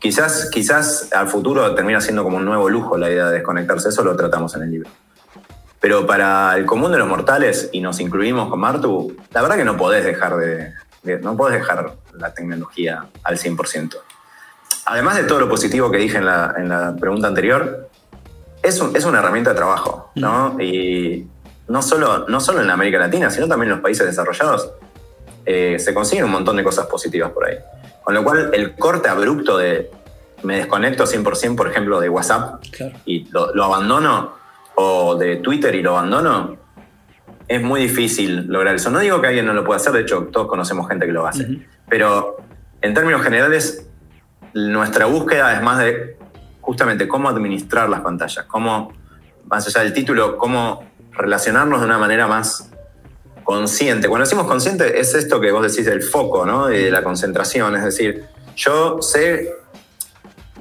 quizás, 0.00 0.50
quizás 0.50 1.12
al 1.12 1.28
futuro 1.28 1.72
termina 1.76 2.00
siendo 2.00 2.24
como 2.24 2.38
un 2.38 2.44
nuevo 2.44 2.68
lujo 2.68 2.98
la 2.98 3.08
idea 3.08 3.26
de 3.26 3.34
desconectarse, 3.34 3.90
eso 3.90 4.02
lo 4.02 4.16
tratamos 4.16 4.56
en 4.56 4.62
el 4.64 4.70
libro. 4.72 4.90
Pero 5.78 6.04
para 6.08 6.56
el 6.56 6.66
común 6.66 6.90
de 6.90 6.98
los 6.98 7.06
mortales, 7.06 7.68
y 7.70 7.80
nos 7.80 8.00
incluimos 8.00 8.48
con 8.50 8.58
Martu, 8.58 9.16
la 9.30 9.40
verdad 9.40 9.56
que 9.56 9.64
no 9.64 9.76
podés 9.76 10.04
dejar 10.04 10.36
de, 10.36 10.72
no 11.22 11.36
podés 11.36 11.60
dejar 11.60 11.94
la 12.14 12.34
tecnología 12.34 13.06
al 13.22 13.38
100%. 13.38 13.94
Además 14.86 15.18
de 15.18 15.22
todo 15.22 15.38
lo 15.38 15.48
positivo 15.48 15.88
que 15.92 15.98
dije 15.98 16.18
en 16.18 16.26
la, 16.26 16.96
pregunta 16.98 17.28
anterior, 17.28 17.90
es, 18.60 18.82
es, 18.92 19.04
una 19.04 19.20
herramienta 19.20 19.50
de 19.50 19.56
trabajo, 19.56 20.10
¿no? 20.16 20.60
Y 20.60 21.28
no 21.68 21.82
solo, 21.82 22.26
no 22.28 22.40
solo 22.40 22.60
en 22.62 22.70
América 22.70 22.98
Latina, 22.98 23.30
sino 23.30 23.48
también 23.48 23.70
en 23.70 23.76
los 23.76 23.82
países 23.82 24.06
desarrollados, 24.06 24.70
eh, 25.46 25.78
se 25.78 25.92
consiguen 25.92 26.24
un 26.24 26.32
montón 26.32 26.56
de 26.56 26.64
cosas 26.64 26.86
positivas 26.86 27.30
por 27.30 27.46
ahí. 27.46 27.56
Con 28.02 28.14
lo 28.14 28.22
cual, 28.22 28.50
el 28.52 28.74
corte 28.74 29.08
abrupto 29.08 29.56
de 29.56 29.90
me 30.42 30.58
desconecto 30.58 31.04
100%, 31.04 31.56
por 31.56 31.68
ejemplo, 31.68 32.00
de 32.00 32.08
WhatsApp 32.08 32.62
y 33.06 33.26
lo, 33.30 33.64
abandono, 33.64 34.34
o 34.76 35.16
de 35.16 35.36
Twitter 35.36 35.74
y 35.74 35.82
lo 35.82 35.96
abandono, 35.96 36.56
es 37.48 37.62
muy 37.62 37.82
difícil 37.82 38.46
lograr 38.46 38.74
eso. 38.74 38.90
No 38.90 38.98
digo 38.98 39.20
que 39.20 39.28
alguien 39.28 39.46
no 39.46 39.54
lo 39.54 39.64
pueda 39.64 39.78
hacer, 39.78 39.92
de 39.92 40.02
hecho, 40.02 40.28
todos 40.30 40.46
conocemos 40.48 40.88
gente 40.88 41.06
que 41.06 41.12
lo 41.12 41.26
hace. 41.26 41.66
Pero 41.88 42.36
en 42.82 42.94
términos 42.94 43.22
generales, 43.22 43.88
nuestra 44.52 45.06
búsqueda 45.06 45.54
es 45.54 45.62
más 45.62 45.78
de 45.78 46.16
justamente 46.60 47.08
cómo 47.08 47.28
administrar 47.28 47.88
las 47.88 48.00
pantallas, 48.00 48.44
cómo, 48.46 48.92
más 49.46 49.66
allá 49.66 49.82
del 49.82 49.92
título, 49.92 50.36
cómo 50.36 50.84
relacionarnos 51.16 51.80
de 51.80 51.86
una 51.86 51.98
manera 51.98 52.26
más 52.26 52.70
consciente. 53.44 54.08
Cuando 54.08 54.24
decimos 54.24 54.46
consciente 54.46 54.98
es 54.98 55.14
esto 55.14 55.40
que 55.40 55.52
vos 55.52 55.62
decís 55.62 55.86
del 55.86 56.02
foco, 56.02 56.46
¿no? 56.46 56.66
De 56.66 56.90
la 56.90 57.02
concentración. 57.02 57.76
Es 57.76 57.84
decir, 57.84 58.24
yo 58.56 59.00
sé, 59.02 59.54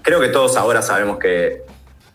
creo 0.01 0.19
que 0.19 0.27
todos 0.27 0.57
ahora 0.57 0.81
sabemos 0.81 1.17
que, 1.17 1.63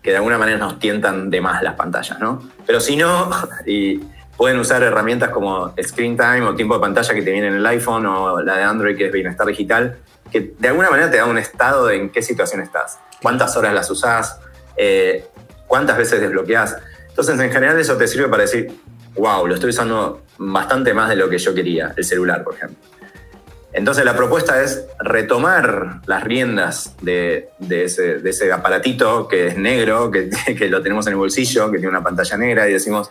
de 0.02 0.16
alguna 0.16 0.38
manera 0.38 0.57
nos 0.57 0.78
tientan 0.78 1.28
de 1.28 1.42
más 1.42 1.62
las 1.62 1.75
pantallas, 1.75 2.18
¿no? 2.18 2.42
Pero 2.66 2.80
si 2.80 2.97
no, 2.97 3.30
y 3.66 4.00
pueden 4.38 4.59
usar 4.59 4.83
herramientas 4.83 5.30
como 5.30 5.75
Screen 5.83 6.16
Time 6.16 6.42
o 6.42 6.54
tiempo 6.54 6.75
de 6.75 6.80
pantalla 6.80 7.12
que 7.12 7.23
te 7.23 7.30
viene 7.30 7.49
en 7.49 7.57
el 7.57 7.66
iPhone 7.66 8.07
o 8.07 8.40
la 8.40 8.57
de 8.57 8.62
Android 8.62 8.97
que 8.97 9.07
es 9.07 9.12
Bienestar 9.12 9.47
Digital, 9.47 9.99
que 10.30 10.54
de 10.59 10.68
alguna 10.68 10.90
manera 10.90 11.11
te 11.11 11.16
da 11.16 11.26
un 11.26 11.37
estado 11.37 11.87
de 11.87 11.97
en 11.97 12.11
qué 12.11 12.23
situación 12.23 12.62
estás, 12.62 12.99
cuántas 13.21 13.57
horas 13.57 13.75
las 13.75 13.90
usás, 13.90 14.38
eh, 14.76 15.26
cuántas 15.66 15.99
veces 15.99 16.21
desbloqueás. 16.21 16.76
Entonces, 17.19 17.45
en 17.45 17.51
general, 17.51 17.81
eso 17.81 17.97
te 17.97 18.07
sirve 18.07 18.29
para 18.29 18.43
decir, 18.45 18.71
wow, 19.17 19.45
lo 19.45 19.53
estoy 19.53 19.71
usando 19.71 20.23
bastante 20.39 20.95
más 20.95 21.09
de 21.09 21.17
lo 21.17 21.29
que 21.29 21.37
yo 21.37 21.53
quería, 21.53 21.93
el 21.97 22.05
celular, 22.05 22.45
por 22.45 22.55
ejemplo. 22.55 22.79
Entonces, 23.73 24.05
la 24.05 24.15
propuesta 24.15 24.63
es 24.63 24.87
retomar 25.01 26.01
las 26.07 26.23
riendas 26.23 26.95
de, 27.03 27.49
ese, 27.69 28.53
aparatito 28.53 29.27
que 29.27 29.49
es 29.49 29.59
negro, 29.59 30.13
que, 30.13 30.31
que, 30.57 30.69
lo 30.69 30.81
tenemos 30.81 31.09
en 31.09 31.15
el 31.15 31.19
bolsillo, 31.19 31.73
que 31.73 31.79
tiene 31.79 31.89
una 31.89 32.05
pantalla 32.05 32.37
negra, 32.37 32.69
y 32.69 32.75
decimos, 32.75 33.11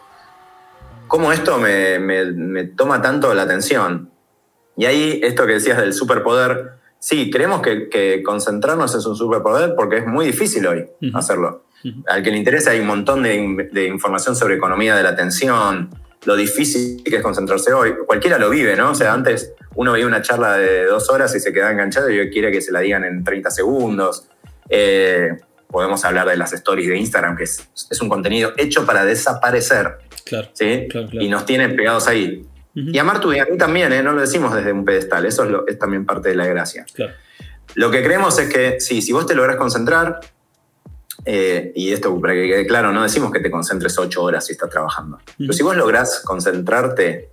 ¿cómo 1.10 1.34
esto 1.34 1.58
me, 1.58 2.00
me- 2.00 2.32
me 2.32 2.64
toma 2.64 3.02
tanto 3.02 3.34
la 3.34 3.42
atención? 3.42 4.10
Y 4.78 4.86
ahí, 4.86 5.20
esto 5.22 5.46
que 5.46 5.52
decías 5.56 5.80
del 5.80 5.92
superpoder, 5.92 6.76
sí, 6.98 7.30
creemos 7.30 7.62
que, 7.62 7.90
que 7.90 8.24
concentrarnos 8.24 8.96
es 8.96 9.06
un 9.06 9.18
superpoder 9.18 9.76
porque 9.76 9.98
es 9.98 10.08
muy 10.08 10.28
difícil 10.28 10.66
hoy 10.66 10.86
hacerlo. 11.14 11.66
Al 12.07 12.24
que 12.24 12.31
le 12.31 12.38
interesa 12.38 12.72
hay 12.72 12.79
un 12.79 12.88
montón 12.88 13.24
de, 13.24 13.36
in- 13.36 13.69
de 13.72 13.86
información 13.88 14.36
sobre 14.36 14.55
economía 14.55 14.96
de 14.96 15.03
la 15.03 15.10
atención, 15.10 15.89
lo 16.25 16.36
difícil 16.36 17.01
que 17.03 17.17
es 17.17 17.22
concentrarse 17.22 17.72
hoy. 17.74 17.93
Cualquiera 18.05 18.38
lo 18.38 18.50
vive, 18.50 18.75
¿no? 18.75 18.91
O 18.91 18.96
sea, 18.96 19.13
antes 19.13 19.53
uno 19.75 19.93
veía 19.93 20.05
una 20.07 20.22
charla 20.22 20.57
de 20.57 20.86
dos 20.86 21.10
horas 21.10 21.34
y 21.36 21.39
se 21.39 21.53
quedaba 21.53 21.72
enganchado 21.72 22.10
y 22.10 22.19
hoy 22.19 22.29
quiere 22.31 22.51
que 22.51 22.62
se 22.62 22.72
la 22.72 22.79
digan 22.81 23.03
en 23.03 23.24
30 23.24 23.51
segundos. 23.51 24.27
Eh, 24.69 25.29
podemos 25.69 26.03
hablar 26.05 26.27
de 26.27 26.36
las 26.38 26.51
stories 26.53 26.89
de 26.89 26.98
Instagram, 26.98 27.38
que 27.38 27.43
es, 27.43 27.69
es 27.89 28.01
un 28.01 28.10
contenido 28.10 28.53
hecho 28.57 28.86
para 28.86 29.05
desaparecer, 29.05 29.98
Claro. 30.25 30.50
¿sí? 30.53 30.88
Claro, 30.89 31.07
claro. 31.10 31.25
Y 31.25 31.29
nos 31.29 31.46
tiene 31.46 31.69
pegados 31.69 32.07
ahí. 32.07 32.46
Y 32.74 32.98
a 33.00 33.03
Martu 33.03 33.34
y 33.34 33.39
a 33.39 33.46
mí 33.46 33.57
también, 33.57 33.91
¿eh? 33.91 34.03
no 34.03 34.12
lo 34.13 34.22
decimos 34.22 34.53
desde 34.53 34.72
un 34.72 34.86
pedestal, 34.86 35.25
eso 35.25 35.43
es, 35.46 35.50
lo- 35.50 35.65
es 35.67 35.79
también 35.79 36.05
parte 36.05 36.29
de 36.29 36.36
la 36.36 36.46
gracia. 36.46 36.86
Lo 37.75 37.89
que 37.91 38.03
creemos 38.03 38.38
es 38.39 38.53
que 38.53 38.79
sí, 38.79 39.01
si 39.01 39.12
vos 39.13 39.25
te 39.25 39.34
lográs 39.36 39.55
concentrar, 39.57 40.19
eh, 41.25 41.71
y 41.75 41.91
esto 41.91 42.19
para 42.19 42.33
que 42.33 42.47
quede 42.47 42.67
claro, 42.67 42.91
no 42.91 43.03
decimos 43.03 43.31
que 43.31 43.39
te 43.39 43.51
concentres 43.51 43.97
ocho 43.97 44.24
horas 44.24 44.45
si 44.45 44.53
estás 44.53 44.69
trabajando, 44.69 45.19
pero 45.38 45.53
si 45.53 45.63
vos 45.63 45.75
lográs 45.75 46.21
concentrarte 46.24 47.29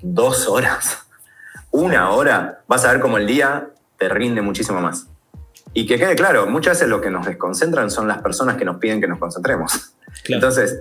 dos 0.00 0.48
horas, 0.48 0.98
una 1.70 2.10
hora, 2.10 2.62
vas 2.66 2.84
a 2.84 2.92
ver 2.92 3.00
cómo 3.00 3.18
el 3.18 3.26
día 3.26 3.70
te 3.98 4.08
rinde 4.08 4.42
muchísimo 4.42 4.80
más. 4.80 5.06
Y 5.74 5.86
que 5.86 5.98
quede 5.98 6.14
claro, 6.14 6.46
muchas 6.46 6.74
veces 6.78 6.88
lo 6.88 7.00
que 7.00 7.10
nos 7.10 7.24
desconcentran 7.26 7.90
son 7.90 8.06
las 8.06 8.18
personas 8.22 8.56
que 8.56 8.64
nos 8.64 8.76
piden 8.76 9.00
que 9.00 9.08
nos 9.08 9.18
concentremos. 9.18 9.72
Claro. 10.24 10.46
Entonces, 10.46 10.78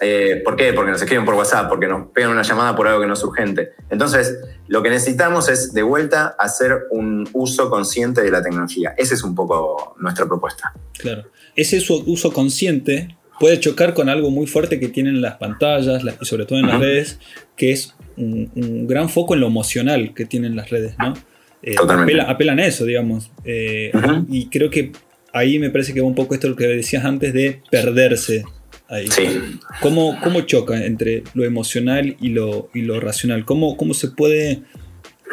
eh, 0.00 0.40
¿por 0.44 0.54
qué? 0.54 0.72
Porque 0.72 0.92
nos 0.92 1.02
escriben 1.02 1.24
por 1.24 1.34
WhatsApp, 1.34 1.68
porque 1.68 1.88
nos 1.88 2.08
pegan 2.12 2.30
una 2.30 2.42
llamada 2.42 2.76
por 2.76 2.86
algo 2.86 3.00
que 3.00 3.08
no 3.08 3.14
es 3.14 3.24
urgente. 3.24 3.70
Entonces, 3.90 4.38
lo 4.68 4.82
que 4.82 4.90
necesitamos 4.90 5.48
es 5.48 5.72
de 5.74 5.82
vuelta 5.82 6.36
hacer 6.38 6.84
un 6.90 7.28
uso 7.32 7.68
consciente 7.70 8.22
de 8.22 8.30
la 8.30 8.40
tecnología. 8.42 8.94
Esa 8.96 9.14
es 9.14 9.24
un 9.24 9.34
poco 9.34 9.96
nuestra 9.98 10.26
propuesta. 10.26 10.72
Claro. 10.96 11.24
Ese 11.56 11.78
uso, 12.06 12.32
consciente 12.32 13.16
puede 13.40 13.58
chocar 13.58 13.94
con 13.94 14.08
algo 14.08 14.30
muy 14.30 14.46
fuerte 14.46 14.78
que 14.78 14.88
tienen 14.88 15.20
las 15.20 15.36
pantallas 15.38 16.04
las- 16.04 16.16
y 16.20 16.24
sobre 16.24 16.46
todo 16.46 16.60
en 16.60 16.68
las 16.68 16.78
redes, 16.80 17.18
que 17.56 17.72
es 17.72 17.94
un, 18.16 18.50
un 18.54 18.86
gran 18.86 19.08
foco 19.08 19.34
en 19.34 19.40
lo 19.40 19.48
emocional 19.48 20.14
que 20.14 20.24
tienen 20.24 20.54
las 20.56 20.70
redes, 20.70 20.94
¿no? 20.98 21.14
Eh, 21.62 21.74
Totalmente. 21.74 22.12
apela- 22.14 22.28
apelan 22.30 22.58
a 22.60 22.66
eso, 22.66 22.84
digamos. 22.84 23.30
Eh. 23.44 23.90
Y 24.28 24.48
creo 24.48 24.70
que 24.70 24.92
ahí 25.32 25.58
me 25.58 25.70
parece 25.70 25.92
que 25.94 26.00
va 26.00 26.06
un 26.06 26.14
poco 26.14 26.34
esto 26.34 26.48
lo 26.48 26.56
que 26.56 26.66
decías 26.66 27.04
antes 27.04 27.32
de 27.32 27.60
perderse 27.70 28.44
ahí. 28.88 29.08
Sí. 29.08 29.58
¿Cómo, 29.80 30.18
cómo 30.22 30.42
choca 30.42 30.84
entre 30.84 31.24
lo 31.34 31.44
emocional 31.44 32.16
y 32.20 32.30
lo, 32.30 32.70
y 32.74 32.82
lo 32.82 33.00
racional? 33.00 33.44
¿Cómo, 33.44 33.76
cómo 33.76 33.92
se 33.94 34.08
puede 34.08 34.62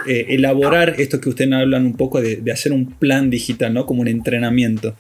eh, 0.08 0.26
elaborar 0.30 0.96
esto 0.98 1.22
que 1.22 1.30
ustedes 1.30 1.54
hablan 1.54 1.86
un 1.86 1.96
poco 1.96 2.20
de, 2.22 2.38
de 2.38 2.52
hacer 2.52 2.74
un 2.74 2.92
plan 2.96 3.30
digital, 3.30 3.74
¿no? 3.74 3.86
Como 3.86 4.02
un 4.02 4.08
entrenamiento. 4.08 4.96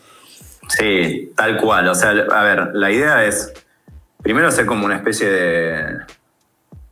Sí, 0.69 1.31
tal 1.35 1.57
cual. 1.57 1.87
O 1.89 1.95
sea, 1.95 2.11
a 2.11 2.43
ver, 2.43 2.69
la 2.73 2.91
idea 2.91 3.25
es 3.25 3.51
primero 4.23 4.47
hacer 4.47 4.65
como 4.65 4.85
una 4.85 4.95
especie 4.95 5.27
de, 5.27 5.83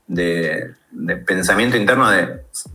de, 0.07 0.71
de 0.91 1.15
pensamiento 1.17 1.77
interno 1.77 2.09
de 2.11 2.27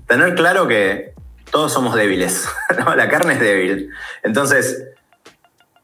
tener 0.07 0.35
claro 0.35 0.67
que 0.67 1.13
todos 1.51 1.73
somos 1.73 1.95
débiles. 1.95 2.49
¿no? 2.79 2.95
La 2.95 3.09
carne 3.09 3.35
es 3.35 3.41
débil. 3.41 3.91
Entonces, 4.23 4.85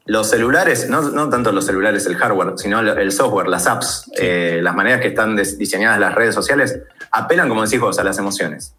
los 0.05 0.29
celulares, 0.29 0.89
no, 0.89 1.01
no 1.01 1.29
tanto 1.29 1.51
los 1.51 1.65
celulares, 1.65 2.05
el 2.05 2.15
hardware, 2.15 2.53
sino 2.57 2.79
el 2.79 3.11
software, 3.11 3.47
las 3.47 3.65
apps, 3.65 4.11
eh, 4.17 4.59
las 4.61 4.75
maneras 4.75 5.01
que 5.01 5.07
están 5.07 5.35
diseñadas 5.35 5.99
las 5.99 6.13
redes 6.13 6.35
sociales, 6.35 6.79
apelan, 7.11 7.49
como 7.49 7.63
decís 7.63 7.79
vos, 7.79 7.97
a 7.97 8.03
las 8.03 8.17
emociones. 8.19 8.75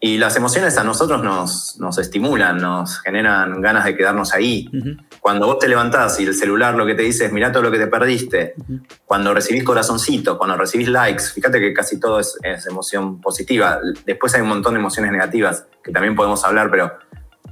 Y 0.00 0.18
las 0.18 0.36
emociones 0.36 0.78
a 0.78 0.84
nosotros 0.84 1.24
nos, 1.24 1.76
nos 1.80 1.98
estimulan, 1.98 2.58
nos 2.58 3.00
generan 3.00 3.60
ganas 3.60 3.84
de 3.84 3.96
quedarnos 3.96 4.32
ahí. 4.32 4.70
Ujú, 4.72 4.96
Cuando 5.20 5.46
vos 5.46 5.58
te 5.58 5.66
levantás 5.66 6.20
y 6.20 6.24
el 6.24 6.34
celular 6.34 6.74
lo 6.76 6.86
que 6.86 6.94
te 6.94 7.02
dice 7.02 7.24
es 7.24 7.32
mirá 7.32 7.50
todo 7.50 7.64
lo 7.64 7.70
que 7.72 7.78
te 7.78 7.88
perdiste, 7.88 8.54
ujú. 8.58 8.80
cuando 9.04 9.34
recibís 9.34 9.64
corazoncitos, 9.64 10.38
cuando 10.38 10.56
recibís 10.56 10.86
likes, 10.88 11.24
fíjate 11.34 11.58
que 11.58 11.72
casi 11.72 11.98
todo 11.98 12.20
es, 12.20 12.38
es 12.44 12.64
emoción 12.66 13.20
positiva. 13.20 13.80
Después 14.06 14.32
hay 14.34 14.42
un 14.42 14.48
montón 14.48 14.74
de 14.74 14.80
emociones 14.80 15.10
negativas 15.10 15.66
que 15.82 15.90
también 15.90 16.14
podemos 16.14 16.44
hablar, 16.44 16.70
pero 16.70 16.92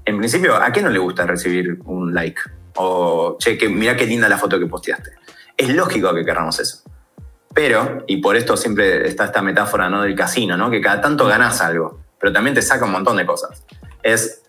en 0.05 0.19
principio, 0.19 0.55
¿a 0.55 0.71
qué 0.71 0.83
no 0.83 0.91
le 0.91 1.01
gusta 1.01 1.27
recibir 1.27 1.81
un 1.85 2.15
like? 2.15 2.41
O, 2.77 3.37
che, 3.41 3.59
que, 3.59 3.69
mirá 3.69 3.97
qué 3.97 4.07
linda 4.07 4.29
la 4.29 4.39
foto 4.39 4.57
que 4.59 4.67
posteaste. 4.67 5.11
Es 5.57 5.69
lógico 5.75 6.15
que 6.15 6.25
queramos 6.25 6.61
eso. 6.61 6.85
Pero, 7.53 8.05
y 8.07 8.19
por 8.19 8.37
esto 8.37 8.57
siempre 8.57 9.09
está 9.09 9.25
esta 9.25 9.43
metáfora 9.43 9.89
¿no? 9.89 10.03
del 10.03 10.15
casino, 10.15 10.57
¿no? 10.57 10.71
que 10.71 10.81
cada 10.81 11.01
tanto 11.01 11.27
ganás 11.27 11.61
algo, 11.61 12.06
pero 12.19 12.33
también 12.33 12.55
te 12.55 12.63
saca 12.63 12.85
un 12.85 12.93
montón 12.93 13.17
de 13.17 13.27
cosas. 13.27 13.65
Es, 14.03 14.43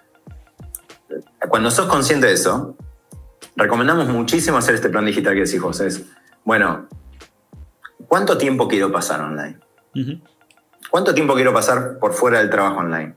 cuando 1.50 1.72
sos 1.72 1.88
consciente 1.88 2.28
de 2.28 2.34
eso, 2.34 2.76
recomendamos 3.56 4.08
muchísimo 4.08 4.58
hacer 4.58 4.76
este 4.76 4.90
plan 4.90 5.06
digital 5.06 5.34
que 5.34 5.42
decís 5.42 5.62
vos. 5.62 5.80
Es, 5.80 6.04
bueno, 6.44 6.88
¿cuánto 8.08 8.38
tiempo 8.38 8.68
quiero 8.68 8.92
pasar 8.92 9.22
online? 9.22 9.60
Ujú. 9.96 10.22
¿Cuánto 10.90 11.14
tiempo 11.14 11.36
quiero 11.36 11.54
pasar 11.54 12.00
por 12.00 12.14
fuera 12.14 12.40
del 12.40 12.50
trabajo 12.50 12.80
online? 12.80 13.16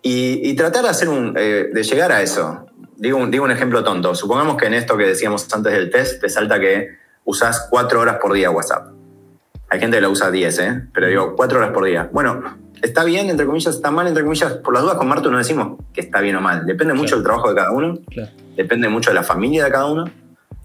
Y, 0.00 0.50
y 0.50 0.56
tratar 0.56 0.84
de, 0.84 0.88
hacer 0.88 1.08
un, 1.08 1.34
eh, 1.36 1.68
de 1.72 1.82
llegar 1.82 2.10
a 2.10 2.22
eso. 2.22 2.66
Digo 2.96 3.18
un, 3.18 3.30
digo 3.30 3.44
un 3.44 3.50
ejemplo 3.50 3.84
tonto. 3.84 4.14
Supongamos 4.14 4.56
que 4.56 4.66
en 4.66 4.74
esto 4.74 4.96
que 4.96 5.04
decíamos 5.04 5.46
antes 5.52 5.72
del 5.72 5.90
test 5.90 6.20
te 6.20 6.28
salta 6.28 6.58
que 6.58 6.96
usás 7.24 7.68
cuatro 7.70 8.00
horas 8.00 8.18
por 8.20 8.32
día 8.32 8.50
WhatsApp. 8.50 8.88
Hay 9.72 9.80
gente 9.80 9.96
que 9.96 10.02
lo 10.02 10.10
usa 10.10 10.30
10, 10.30 10.58
¿eh? 10.58 10.82
Pero 10.92 11.06
digo, 11.06 11.34
cuatro 11.34 11.56
horas 11.58 11.70
por 11.70 11.86
día. 11.86 12.10
Bueno, 12.12 12.42
está 12.82 13.04
bien, 13.04 13.30
entre 13.30 13.46
comillas, 13.46 13.74
está 13.74 13.90
mal, 13.90 14.06
entre 14.06 14.22
comillas. 14.22 14.52
Por 14.54 14.74
las 14.74 14.82
dudas 14.82 14.96
con 14.98 15.08
Marto 15.08 15.30
no 15.30 15.38
decimos 15.38 15.78
que 15.94 16.02
está 16.02 16.20
bien 16.20 16.36
o 16.36 16.42
mal. 16.42 16.66
Depende 16.66 16.92
mucho 16.92 17.16
Claro. 17.16 17.16
del 17.16 17.24
trabajo 17.24 17.48
de 17.48 17.54
cada 17.54 17.70
uno 17.70 17.98
Claro. 18.10 18.30
depende 18.54 18.90
mucho 18.90 19.08
de 19.08 19.14
la 19.14 19.22
familia 19.22 19.64
de 19.64 19.70
cada 19.70 19.86
uno, 19.86 20.04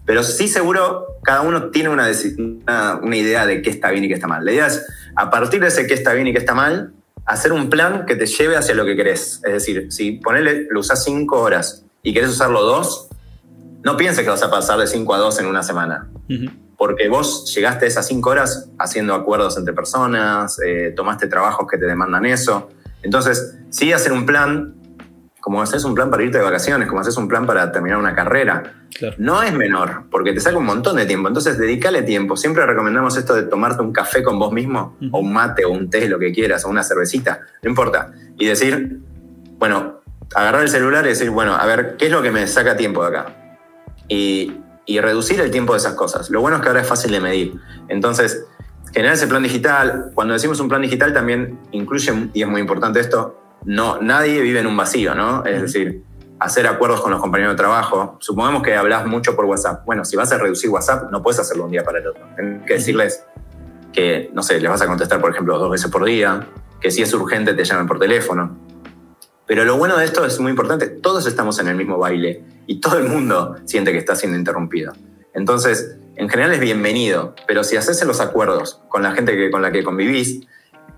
pero 0.06 0.24
sí 0.24 0.50
seguro 0.50 1.06
cada 1.24 1.40
uno 1.40 1.70
tiene 1.70 1.88
una, 1.88 2.08
una, 2.38 2.96
una 3.02 3.16
idea 3.16 3.46
de 3.46 3.62
qué 3.62 3.70
está 3.70 3.92
bien 3.92 4.04
y 4.04 4.10
qué 4.10 4.16
está 4.16 4.28
mal. 4.28 4.44
La 4.44 4.52
idea 4.52 4.68
es, 4.68 4.86
a 5.16 5.30
partir 5.30 5.62
de 5.62 5.68
ese 5.68 5.88
qué 5.88 5.94
está 5.94 6.12
bien 6.12 6.28
y 6.28 6.34
qué 6.34 6.40
está 6.40 6.54
mal, 6.54 6.92
hacer 7.26 7.54
un 7.54 7.70
plan 7.70 8.06
que 8.06 8.18
te 8.18 8.26
lleve 8.26 8.58
hacia 8.58 8.76
lo 8.76 8.84
que 8.84 8.98
querés. 8.98 9.42
Es 9.46 9.54
decir, 9.54 9.88
si 9.90 10.12
ponele, 10.14 10.68
lo 10.70 10.82
usás 10.82 11.06
cinco 11.06 11.40
horas 11.40 11.86
y 12.04 12.14
querés 12.14 12.32
usarlo 12.32 12.62
dos, 12.64 13.08
no 13.86 13.96
pienses 13.96 14.26
que 14.26 14.30
vas 14.30 14.44
a 14.44 14.52
pasar 14.52 14.78
de 14.80 14.88
cinco 14.88 15.14
a 15.14 15.18
dos 15.18 15.40
en 15.40 15.46
una 15.46 15.64
semana. 15.64 16.10
Ujú. 16.30 16.52
Porque 16.78 17.10
vos 17.10 17.52
llegaste 17.56 17.86
a 17.86 17.88
esas 17.88 18.08
cinco 18.08 18.30
horas 18.30 18.70
haciendo 18.78 19.14
acuerdos 19.16 19.58
entre 19.58 19.74
personas, 19.74 20.60
eh, 20.64 20.94
tomaste 20.96 21.28
trabajos 21.28 21.68
que 21.70 21.78
te 21.78 21.86
demandan 21.86 22.26
eso. 22.26 22.70
Entonces, 23.02 23.58
sí 23.70 23.92
hacer 23.94 24.12
un 24.12 24.26
plan, 24.26 24.76
como 25.40 25.62
haces 25.62 25.84
un 25.86 25.96
plan 25.96 26.12
para 26.12 26.24
irte 26.24 26.38
de 26.38 26.44
vacaciones, 26.44 26.88
como 26.88 27.02
haces 27.02 27.18
un 27.18 27.28
plan 27.28 27.46
para 27.48 27.72
terminar 27.72 27.98
una 27.98 28.14
carrera, 28.14 28.74
Claro. 28.94 29.16
no 29.20 29.42
es 29.44 29.54
menor, 29.54 30.04
porque 30.12 30.34
te 30.34 30.40
saca 30.40 30.58
un 30.58 30.66
montón 30.66 30.96
de 30.98 31.06
tiempo. 31.06 31.28
Entonces, 31.28 31.58
dedícale 31.58 32.02
tiempo. 32.04 32.36
Siempre 32.38 32.66
recomendamos 32.66 33.16
esto 33.18 33.34
de 33.36 33.44
tomarte 33.44 33.82
un 33.82 33.92
café 33.94 34.22
con 34.24 34.38
vos 34.40 34.52
mismo, 34.52 34.98
o 35.12 35.20
un 35.20 35.34
mate, 35.34 35.66
o 35.66 35.72
un 35.72 35.90
té, 35.90 36.08
lo 36.08 36.20
que 36.20 36.32
quieras, 36.32 36.66
o 36.66 36.70
una 36.70 36.84
cervecita, 36.84 37.42
no 37.64 37.70
importa. 37.70 38.12
Y 38.38 38.46
decir, 38.46 39.00
bueno, 39.58 40.02
agarrar 40.36 40.62
el 40.64 40.70
celular 40.70 41.06
y 41.06 41.10
decir, 41.10 41.30
bueno, 41.32 41.56
a 41.56 41.66
ver, 41.66 41.96
¿qué 41.98 42.06
es 42.08 42.12
lo 42.12 42.22
que 42.22 42.32
me 42.32 42.46
saca 42.48 42.76
tiempo 42.78 43.02
de 43.04 43.18
acá? 43.18 43.34
Y, 44.08 44.58
y 44.88 45.00
reducir 45.00 45.40
el 45.42 45.52
tiempo 45.52 45.74
de 45.74 45.80
esas 45.80 45.94
cosas. 45.94 46.32
Lo 46.32 46.42
bueno 46.42 46.58
es 46.58 46.64
que 46.64 46.70
ahora 46.70 46.82
es 46.82 46.88
fácil 46.88 47.12
de 47.12 47.20
medir. 47.20 47.60
Entonces, 47.90 48.46
generar 48.94 49.14
ese 49.14 49.28
plan 49.28 49.44
digital, 49.44 50.12
cuando 50.16 50.34
decimos 50.34 50.60
un 50.60 50.70
plan 50.70 50.82
digital 50.82 51.14
también 51.14 51.60
incluye, 51.72 52.30
y 52.34 52.42
es 52.42 52.48
muy 52.48 52.62
importante 52.62 53.00
esto, 53.00 53.38
no, 53.66 54.02
nadie 54.02 54.42
vive 54.42 54.62
en 54.62 54.68
un 54.68 54.78
vacío, 54.78 55.14
¿no? 55.14 55.44
Es 55.46 55.62
decir, 55.62 56.04
hacer 56.40 56.66
acuerdos 56.68 57.02
con 57.02 57.12
los 57.12 57.20
compañeros 57.20 57.54
de 57.54 57.58
trabajo. 57.58 58.18
Supongamos 58.20 58.64
que 58.64 58.76
hablas 58.76 59.06
mucho 59.06 59.36
por 59.36 59.46
WhatsApp. 59.46 59.86
Bueno, 59.86 60.06
si 60.06 60.16
vas 60.16 60.32
a 60.32 60.38
reducir 60.38 60.70
WhatsApp, 60.70 61.12
no 61.12 61.22
puedes 61.22 61.40
hacerlo 61.40 61.66
un 61.66 61.72
día 61.72 61.84
para 61.84 62.00
el 62.00 62.08
otro. 62.08 62.24
Tienes 62.36 62.66
que 62.66 62.74
decirles 62.76 63.24
que, 63.92 64.32
no 64.34 64.42
sé, 64.42 64.62
les 64.62 64.70
vas 64.70 64.82
a 64.82 64.88
contestar, 64.88 65.20
por 65.20 65.32
ejemplo, 65.32 65.60
dos 65.60 65.70
veces 65.70 65.92
por 65.92 66.06
día, 66.06 66.48
que 66.80 66.92
si 66.92 67.02
es 67.02 67.14
urgente 67.14 67.54
te 67.54 67.66
llamen 67.66 67.88
por 67.88 68.00
teléfono. 68.00 68.58
Pero 69.46 69.66
lo 69.66 69.78
bueno 69.78 69.98
de 69.98 70.06
esto 70.06 70.26
es 70.26 70.40
muy 70.40 70.52
importante, 70.52 70.88
todos 70.88 71.26
estamos 71.26 71.60
en 71.60 71.68
el 71.68 71.76
mismo 71.76 71.98
baile 71.98 72.57
y 72.68 72.80
todo 72.80 73.00
el 73.00 73.06
mundo 73.08 73.56
siente 73.66 73.92
que 73.92 73.98
está 73.98 74.16
siendo 74.16 74.38
interrumpido. 74.38 74.94
Entonces, 75.34 75.98
en 76.16 76.30
general 76.30 76.54
es 76.54 76.60
bienvenido, 76.60 77.36
pero 77.48 77.64
si 77.64 77.78
haces 77.78 78.04
los 78.06 78.20
acuerdos 78.20 78.82
con 78.90 79.04
la 79.04 79.12
gente 79.14 79.36
que, 79.36 79.50
con 79.50 79.62
la 79.62 79.72
que 79.72 79.84
convivís, 79.84 80.42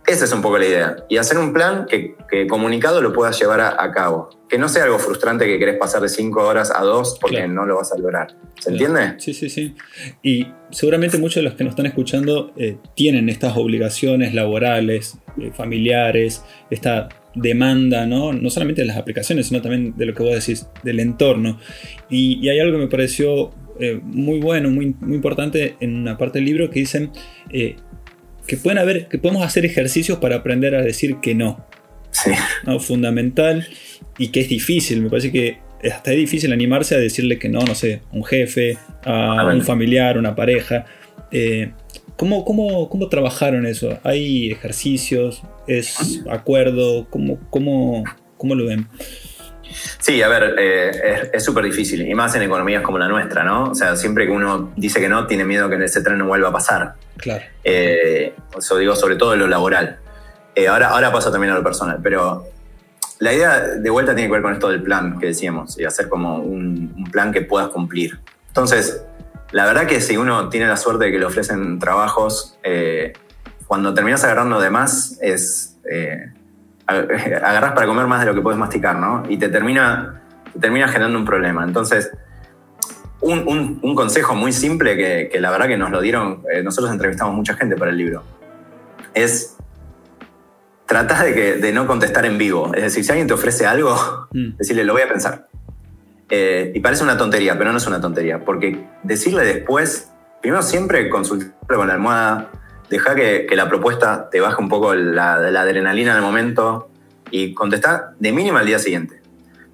esa 0.07 0.25
es 0.25 0.31
un 0.31 0.41
poco 0.41 0.57
la 0.57 0.65
idea. 0.65 0.95
Y 1.07 1.17
hacer 1.17 1.38
un 1.38 1.53
plan 1.53 1.85
que, 1.88 2.15
que 2.29 2.47
comunicado 2.47 3.01
lo 3.01 3.13
puedas 3.13 3.39
llevar 3.39 3.59
a, 3.61 3.83
a 3.83 3.91
cabo. 3.91 4.29
Que 4.49 4.57
no 4.57 4.67
sea 4.67 4.85
algo 4.85 4.97
frustrante 4.97 5.45
que 5.45 5.59
querés 5.59 5.77
pasar 5.77 6.01
de 6.01 6.09
cinco 6.09 6.47
horas 6.47 6.71
a 6.75 6.81
dos 6.81 7.17
porque 7.21 7.38
Claro. 7.38 7.53
no 7.53 7.65
lo 7.65 7.75
vas 7.75 7.91
a 7.91 7.97
lograr. 7.97 8.35
¿Se 8.59 8.71
entiende? 8.71 9.15
Sí, 9.19 9.33
sí, 9.35 9.49
sí. 9.49 9.75
Y 10.23 10.47
seguramente 10.71 11.19
muchos 11.19 11.35
de 11.35 11.41
los 11.43 11.53
que 11.53 11.63
nos 11.63 11.71
están 11.71 11.85
escuchando 11.85 12.51
eh, 12.57 12.77
tienen 12.95 13.29
estas 13.29 13.55
obligaciones 13.55 14.33
laborales, 14.33 15.17
eh, 15.38 15.51
familiares, 15.55 16.43
esta 16.71 17.09
demanda, 17.41 18.05
¿no? 18.05 18.34
No 18.34 18.50
solamente 18.50 18.81
de 18.81 18.88
las 18.88 18.98
aplicaciones, 18.98 19.48
sino 19.48 19.62
también 19.62 19.93
de 19.98 20.05
lo 20.05 20.13
que 20.13 20.24
vos 20.24 20.34
decís, 20.34 20.67
del 20.84 21.00
entorno. 21.00 21.60
Y, 22.10 22.39
y 22.41 22.50
hay 22.50 22.60
algo 22.60 22.77
que 22.77 22.84
me 22.84 22.89
pareció 22.89 23.51
eh, 23.79 24.00
muy 24.03 24.39
bueno, 24.39 24.69
muy, 24.69 24.93
muy 25.00 25.15
importante 25.15 25.75
en 25.79 25.96
una 25.96 26.17
parte 26.17 26.39
del 26.39 26.46
libro 26.46 26.69
que 26.69 26.81
dicen, 26.81 27.12
eh, 27.50 27.77
que 28.46 28.58
pueden 28.58 28.77
haber, 28.77 29.08
que 29.08 29.17
podemos 29.17 29.43
hacer 29.43 29.65
ejercicios 29.65 30.19
para 30.19 30.38
aprender 30.38 30.75
a 30.75 30.81
decir 30.81 31.17
que 31.22 31.34
no. 31.34 31.65
Sí. 32.12 32.31
¿no? 32.65 32.79
Fundamental 32.79 33.67
y 34.17 34.29
que 34.29 34.41
es 34.41 34.50
difícil. 34.50 35.01
Me 35.01 35.10
parece 35.10 35.31
que 35.31 35.60
hasta 35.89 36.12
es 36.12 36.17
difícil 36.17 36.51
animarse 36.51 36.96
a 36.96 36.98
decirle 36.98 37.39
que 37.39 37.48
no, 37.48 37.62
no 37.62 37.74
sé, 37.74 38.01
a 38.12 38.15
un 38.15 38.25
jefe, 38.25 38.77
a 39.05 39.50
un 39.53 39.62
familiar, 39.62 40.17
una 40.17 40.36
pareja. 40.36 40.86
Eh, 41.31 41.72
¿cómo, 42.19 42.43
cómo, 42.43 42.89
cómo, 42.89 43.07
trabajaron 43.07 43.65
eso? 43.65 43.97
¿Hay 44.03 44.51
ejercicios? 44.51 45.41
¿Es 45.67 46.21
acuerdo? 46.29 47.07
¿Cómo, 47.09 47.39
cómo, 47.49 48.03
cómo 48.35 48.55
lo 48.55 48.65
ven? 48.65 48.89
Sí, 49.99 50.21
a 50.21 50.27
ver, 50.27 50.55
eh, 50.59 51.29
es 51.31 51.43
súper 51.45 51.63
difícil, 51.63 52.05
y 52.05 52.13
más 52.13 52.35
en 52.35 52.41
economías 52.41 52.81
como 52.81 52.97
la 52.97 53.07
nuestra, 53.07 53.43
¿no? 53.43 53.69
O 53.69 53.75
sea, 53.75 53.95
siempre 53.95 54.25
que 54.25 54.31
uno 54.31 54.73
dice 54.75 54.99
que 54.99 55.07
no, 55.07 55.27
tiene 55.27 55.45
miedo 55.45 55.69
que 55.69 55.81
ese 55.81 56.01
tren 56.01 56.17
no 56.17 56.27
vuelva 56.27 56.49
a 56.49 56.51
pasar. 56.51 56.95
Claro. 57.15 57.45
Eh, 57.63 58.33
eso 58.57 58.77
digo 58.77 58.95
sobre 58.95 59.15
todo 59.15 59.33
en 59.33 59.39
lo 59.39 59.47
laboral. 59.47 59.99
Eh, 60.55 60.67
ahora, 60.67 60.89
ahora 60.89 61.13
paso 61.13 61.31
también 61.31 61.53
a 61.53 61.55
lo 61.55 61.63
personal, 61.63 61.99
pero 62.03 62.47
la 63.19 63.31
idea 63.31 63.59
de 63.59 63.89
vuelta 63.89 64.13
tiene 64.13 64.27
que 64.27 64.33
ver 64.33 64.41
con 64.41 64.53
esto 64.53 64.69
del 64.69 64.83
plan 64.83 65.19
que 65.19 65.27
decíamos, 65.27 65.79
y 65.79 65.85
hacer 65.85 66.09
como 66.09 66.39
un, 66.39 66.93
un 66.97 67.11
plan 67.11 67.31
que 67.31 67.43
puedas 67.43 67.69
cumplir. 67.69 68.19
Entonces, 68.47 69.03
la 69.51 69.65
verdad 69.65 69.87
que 69.87 70.01
si 70.01 70.17
uno 70.17 70.49
tiene 70.49 70.67
la 70.67 70.77
suerte 70.77 71.05
de 71.05 71.11
que 71.11 71.19
le 71.19 71.25
ofrecen 71.25 71.79
trabajos, 71.79 72.57
cuando 73.67 73.93
terminas 73.93 74.23
agarrando 74.23 74.59
de 74.59 74.69
más, 74.69 75.17
es 75.21 75.77
agarras 76.87 77.73
para 77.73 77.87
comer 77.87 78.07
más 78.07 78.21
de 78.21 78.27
lo 78.27 78.33
que 78.33 78.41
puedes 78.41 78.59
masticar, 78.59 78.97
¿no? 78.97 79.23
Y 79.29 79.37
te 79.37 79.49
termina, 79.49 80.21
termina 80.59 80.87
generando 80.87 81.19
un 81.19 81.25
problema. 81.25 81.63
Entonces, 81.63 82.11
un, 83.21 83.79
un, 83.81 83.95
consejo 83.95 84.33
muy 84.35 84.53
simple 84.53 84.95
que, 84.95 85.29
que, 85.31 85.41
la 85.41 85.51
verdad 85.51 85.67
que 85.67 85.77
nos 85.77 85.91
lo 85.91 86.01
dieron, 86.01 86.43
eh, 86.51 86.63
nosotros 86.63 86.91
entrevistamos 86.91 87.35
mucha 87.35 87.53
gente 87.55 87.75
para 87.75 87.91
el 87.91 87.97
libro, 87.97 88.23
es 89.13 89.57
tratar 90.85 91.25
de, 91.25 91.33
que, 91.33 91.53
de 91.55 91.73
no 91.73 91.85
contestar 91.85 92.25
en 92.25 92.37
vivo. 92.37 92.71
Es 92.73 92.81
decir, 92.81 93.03
si 93.03 93.11
alguien 93.11 93.27
te 93.27 93.33
ofrece 93.33 93.65
algo, 93.65 94.27
mm. 94.31 94.57
decirle, 94.57 94.83
lo 94.83 94.93
voy 94.93 95.01
a 95.01 95.09
pensar. 95.09 95.47
Eh, 96.29 96.71
y 96.75 96.79
parece 96.79 97.03
una 97.03 97.17
tontería, 97.17 97.57
pero 97.57 97.71
no 97.71 97.77
es 97.77 97.88
una 97.88 98.00
tontería, 98.00 98.45
porque 98.45 98.86
decirle 99.03 99.43
después, 99.43 100.12
primero 100.41 100.62
siempre 100.62 101.09
consultarlo 101.09 101.77
con 101.77 101.88
la 101.88 101.93
almohada, 101.93 102.51
deja 102.89 103.15
que, 103.15 103.48
la 103.55 103.67
propuesta 103.67 104.29
te 104.29 104.39
baje 104.39 104.62
un 104.62 104.69
poco 104.69 104.93
la, 104.93 105.36
adrenalina 105.36 106.15
el 106.15 106.21
momento 106.21 106.89
y 107.31 107.53
contestar 107.53 108.12
de 108.19 108.31
mínima 108.31 108.59
al 108.59 108.67
día 108.67 108.79
siguiente. 108.79 109.21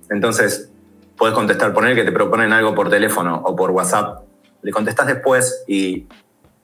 Entonces, 0.09 0.71
puedes 1.17 1.35
contestar, 1.35 1.73
poner 1.73 1.95
que 1.95 2.03
te 2.03 2.11
proponen 2.11 2.53
algo 2.53 2.73
por 2.73 2.89
teléfono 2.89 3.41
o 3.43 3.55
por 3.55 3.71
WhatsApp, 3.71 4.23
le 4.61 4.71
contestas 4.71 5.07
después 5.07 5.63
y 5.67 6.07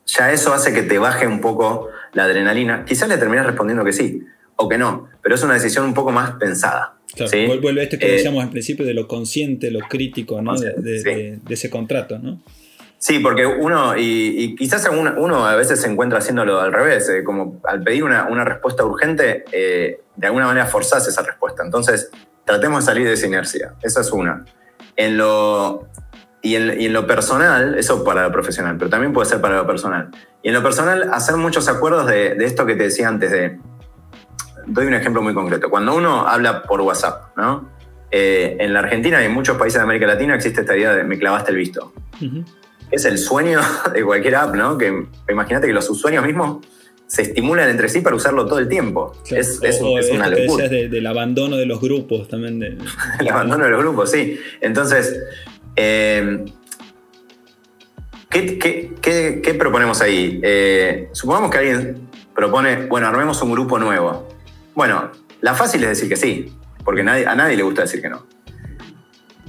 ya 0.06 0.32
eso 0.32 0.54
hace 0.54 0.74
que 0.74 0.84
te 0.84 1.00
baje 1.00 1.28
un 1.28 1.42
poco 1.42 1.90
la 2.14 2.24
adrenalina. 2.24 2.86
Quizás 2.86 3.08
le 3.08 3.18
terminas 3.18 3.46
respondiendo 3.46 3.84
que 3.84 3.94
sí 3.94 4.26
o 4.56 4.68
que 4.68 4.78
no, 4.78 5.10
pero 5.22 5.36
es 5.36 5.44
una 5.44 5.54
decisión 5.54 5.86
un 5.86 5.94
poco 5.94 6.12
más 6.12 6.32
pensada. 6.32 6.96
Claro, 7.16 7.60
Vuelve 7.62 7.82
a 7.82 7.84
esto 7.84 7.98
que 7.98 8.08
eh, 8.08 8.12
decíamos 8.14 8.44
al 8.44 8.50
principio 8.50 8.86
de 8.86 8.94
lo 8.94 9.08
consciente, 9.08 9.70
lo 9.70 9.80
crítico 9.82 10.42
¿no? 10.42 10.58
de, 10.58 10.74
de, 10.74 11.40
ese 11.50 11.70
contrato, 11.70 12.20
¿no? 12.20 12.42
Sí, 13.02 13.18
porque 13.18 13.48
uno, 13.48 13.98
y, 13.98 14.56
quizás 14.56 14.88
uno, 14.88 15.48
a 15.48 15.56
veces 15.56 15.82
se 15.82 15.88
encuentra 15.88 16.20
haciéndolo 16.20 16.62
al 16.62 16.72
revés, 16.72 17.10
eh, 17.10 17.24
como 17.24 17.60
al 17.64 17.82
pedir 17.82 18.04
una, 18.04 18.44
respuesta 18.46 18.86
urgente, 18.86 19.44
eh, 19.52 20.02
de 20.16 20.28
alguna 20.28 20.46
manera 20.46 20.68
forzás 20.68 21.08
esa 21.08 21.24
respuesta. 21.24 21.64
Entonces, 21.64 22.12
tratemos 22.46 22.82
de 22.82 22.86
salir 22.86 23.08
de 23.08 23.14
esa 23.14 23.26
inercia. 23.26 23.74
Esa 23.82 24.02
es 24.02 24.12
una. 24.12 24.46
En 24.96 25.18
lo, 25.18 25.88
y, 26.44 26.54
en, 26.54 26.94
lo 26.94 27.08
personal, 27.08 27.76
eso 27.76 28.04
para 28.04 28.22
lo 28.22 28.32
profesional, 28.32 28.78
pero 28.78 28.92
también 28.92 29.14
puede 29.14 29.28
ser 29.28 29.42
para 29.42 29.58
lo 29.58 29.66
personal. 29.66 30.12
Y 30.44 30.50
en 30.50 30.54
lo 30.54 30.62
personal, 30.62 31.10
hacer 31.12 31.38
muchos 31.38 31.68
acuerdos 31.68 32.06
de, 32.06 32.36
esto 32.46 32.68
que 32.68 32.76
te 32.76 32.84
decía 32.84 33.08
antes 33.08 33.32
de... 33.32 33.60
Doy 34.74 34.88
un 34.88 34.94
ejemplo 34.94 35.22
muy 35.22 35.34
concreto. 35.34 35.70
Cuando 35.70 35.96
uno 35.96 36.28
habla 36.28 36.64
por 36.64 36.82
WhatsApp, 36.82 37.38
¿no? 37.38 37.70
Eh, 38.10 38.58
en 38.60 38.74
la 38.74 38.80
Argentina 38.80 39.22
y 39.22 39.26
en 39.26 39.34
muchos 39.34 39.58
países 39.58 39.80
de 39.80 39.84
América 39.84 40.06
Latina 40.06 40.36
existe 40.36 40.62
esta 40.62 40.76
idea 40.76 40.94
de 40.94 41.04
me 41.04 41.18
clavaste 41.18 41.52
el 41.52 41.58
visto 41.58 41.94
es 42.92 43.06
el 43.06 43.18
sueño 43.18 43.60
de 43.94 44.04
cualquier 44.04 44.36
app, 44.36 44.54
¿no? 44.54 44.78
Que 44.78 45.06
imagínate 45.30 45.68
que 45.68 45.74
los 45.74 45.90
usuarios 45.90 46.24
mismos 46.26 46.66
se 47.08 47.24
estimulan 47.24 47.70
entre 47.70 47.90
sí 47.90 48.02
para 48.02 48.16
usarlo 48.16 48.46
todo 48.46 48.60
el 48.60 48.70
tiempo. 48.70 49.14
es, 49.30 49.60
una 50.12 50.30
locura. 50.30 50.70
del 50.70 51.08
abandono 51.08 51.58
de 51.58 51.66
los 51.66 51.82
grupos 51.82 52.28
también. 52.28 52.62
el 53.20 53.28
abandono 53.28 53.66
de 53.66 53.72
los 53.72 53.82
grupos, 53.82 54.12
sí. 54.12 54.40
Entonces, 54.62 55.20
eh, 55.76 56.46
¿qué, 58.30 59.56
proponemos 59.60 60.02
ahí? 60.02 60.40
Eh, 60.42 61.10
supongamos 61.12 61.52
que 61.52 61.58
alguien 61.58 62.10
propone, 62.34 62.86
bueno, 62.88 63.08
armemos 63.08 63.42
un 63.42 63.52
grupo 63.52 63.78
nuevo. 63.78 64.30
Bueno, 64.74 65.12
la 65.42 65.54
fácil 65.54 65.84
es 65.84 65.90
decir 65.90 66.10
que 66.10 66.16
sí, 66.16 66.58
porque 66.84 67.04
nadie, 67.04 67.28
a 67.28 67.36
nadie 67.36 67.58
le 67.58 67.64
gusta 67.64 67.82
decir 67.82 68.02
que 68.02 68.10
no. 68.10 68.26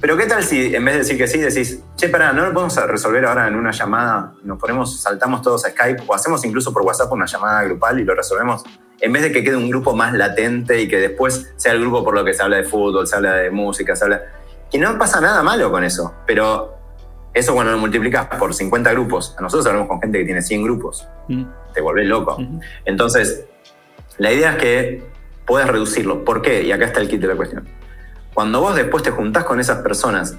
Pero 0.03 0.17
¿qué 0.17 0.25
tal 0.25 0.43
si 0.43 0.75
en 0.75 0.83
vez 0.83 0.95
de 0.95 0.99
decir 0.99 1.17
que 1.17 1.27
sí 1.27 1.39
decís, 1.39 1.81
che, 1.95 2.09
pará, 2.09 2.33
no 2.33 2.45
lo 2.45 2.53
podemos 2.53 2.75
resolver 2.87 3.25
ahora 3.25 3.47
en 3.47 3.55
una 3.55 3.71
llamada, 3.71 4.33
nos 4.43 4.59
ponemos, 4.59 5.01
saltamos 5.01 5.41
todos 5.41 5.65
a 5.65 5.69
Skype 5.69 6.03
o 6.05 6.13
hacemos 6.13 6.43
incluso 6.43 6.73
por 6.73 6.81
WhatsApp 6.81 7.09
una 7.13 7.25
llamada 7.25 7.63
grupal 7.63 8.01
y 8.01 8.03
lo 8.03 8.13
resolvemos? 8.13 8.63
En 8.99 9.13
vez 9.13 9.21
de 9.21 9.31
que 9.31 9.45
quede 9.45 9.55
un 9.55 9.69
grupo 9.69 9.95
más 9.95 10.13
latente 10.13 10.81
y 10.81 10.89
que 10.89 10.97
después 10.97 11.53
sea 11.55 11.71
el 11.71 11.79
grupo 11.79 12.03
por 12.03 12.15
lo 12.15 12.25
que 12.25 12.33
se 12.33 12.43
habla 12.43 12.57
de 12.57 12.63
fútbol, 12.63 13.07
se 13.07 13.15
habla 13.15 13.35
de 13.35 13.49
música, 13.49 13.95
se 13.95 14.03
habla... 14.03 14.21
Que 14.69 14.77
no 14.77 14.97
pasa 14.97 15.21
nada 15.21 15.41
malo 15.41 15.71
con 15.71 15.85
eso, 15.85 16.13
pero 16.27 16.75
eso 17.33 17.53
cuando 17.53 17.71
lo 17.71 17.77
multiplicas 17.77 18.25
por 18.37 18.53
50 18.53 18.91
grupos, 18.91 19.35
a 19.37 19.41
nosotros 19.41 19.65
hablamos 19.67 19.87
con 19.87 20.01
gente 20.01 20.19
que 20.19 20.25
tiene 20.25 20.41
100 20.41 20.63
grupos, 20.63 21.07
mm. 21.29 21.43
te 21.73 21.79
volvés 21.79 22.07
loco. 22.07 22.37
Entonces, 22.83 23.45
la 24.17 24.33
idea 24.33 24.51
es 24.51 24.57
que 24.57 25.12
puedas 25.45 25.69
reducirlo. 25.69 26.23
¿Por 26.23 26.41
qué? 26.41 26.63
Y 26.63 26.71
acá 26.71 26.85
está 26.85 26.99
el 26.99 27.09
kit 27.09 27.21
de 27.21 27.27
la 27.27 27.35
cuestión 27.35 27.67
cuando 28.33 28.61
vos 28.61 28.75
después 28.75 29.03
te 29.03 29.11
juntás 29.11 29.43
con 29.43 29.59
esas 29.59 29.79
personas, 29.79 30.37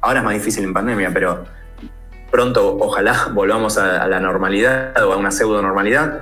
ahora 0.00 0.20
es 0.20 0.24
más 0.24 0.34
difícil 0.34 0.64
en 0.64 0.72
pandemia, 0.72 1.10
pero 1.12 1.44
pronto 2.30 2.76
ojalá 2.78 3.28
volvamos 3.32 3.78
a, 3.78 4.06
la 4.06 4.20
normalidad 4.20 4.92
o 5.04 5.12
a 5.12 5.16
una 5.16 5.30
pseudo 5.30 5.62
normalidad, 5.62 6.20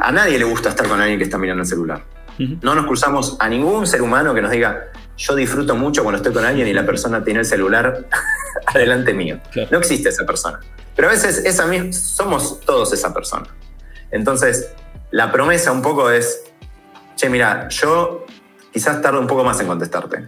a 0.00 0.12
nadie 0.12 0.38
le 0.38 0.44
gusta 0.44 0.70
estar 0.70 0.88
con 0.88 1.00
alguien 1.00 1.18
que 1.18 1.24
está 1.24 1.38
mirando 1.38 1.62
el 1.62 1.68
celular. 1.68 2.02
No 2.38 2.74
nos 2.74 2.86
cruzamos 2.86 3.36
a 3.40 3.48
ningún 3.48 3.86
ser 3.86 4.02
humano 4.02 4.34
que 4.34 4.42
nos 4.42 4.50
diga, 4.50 4.88
yo 5.16 5.34
disfruto 5.34 5.74
mucho 5.74 6.02
cuando 6.02 6.18
estoy 6.18 6.34
con 6.34 6.44
alguien 6.44 6.68
y 6.68 6.74
la 6.74 6.84
persona 6.84 7.24
tiene 7.24 7.40
el 7.40 7.46
celular 7.46 8.06
adelante 8.66 9.14
mío. 9.14 9.40
No 9.70 9.78
existe 9.78 10.10
esa 10.10 10.26
persona. 10.26 10.60
Pero 10.94 11.08
a 11.08 11.12
veces 11.12 11.38
esa 11.44 11.66
misma, 11.66 11.92
somos 11.92 12.60
todos 12.60 12.92
esa 12.92 13.12
persona. 13.14 13.46
Entonces, 14.10 14.70
la 15.10 15.32
promesa 15.32 15.72
un 15.72 15.80
poco 15.80 16.10
es, 16.10 16.45
che, 17.16 17.28
mira, 17.28 17.68
yo 17.68 18.24
quizás 18.72 19.00
tarde 19.02 19.18
un 19.18 19.26
poco 19.26 19.42
más 19.42 19.58
en 19.60 19.66
contestarte, 19.66 20.26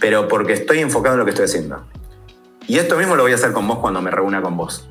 pero 0.00 0.26
porque 0.26 0.54
estoy 0.54 0.80
enfocado 0.80 1.14
en 1.14 1.20
lo 1.20 1.24
que 1.24 1.30
estoy 1.30 1.44
haciendo. 1.44 1.84
Y 2.66 2.78
esto 2.78 2.96
mismo 2.96 3.14
lo 3.14 3.22
voy 3.22 3.32
a 3.32 3.36
hacer 3.36 3.52
con 3.52 3.68
vos 3.68 3.78
cuando 3.78 4.02
me 4.02 4.10
reúna 4.10 4.42
con 4.42 4.56
vos. 4.56 4.88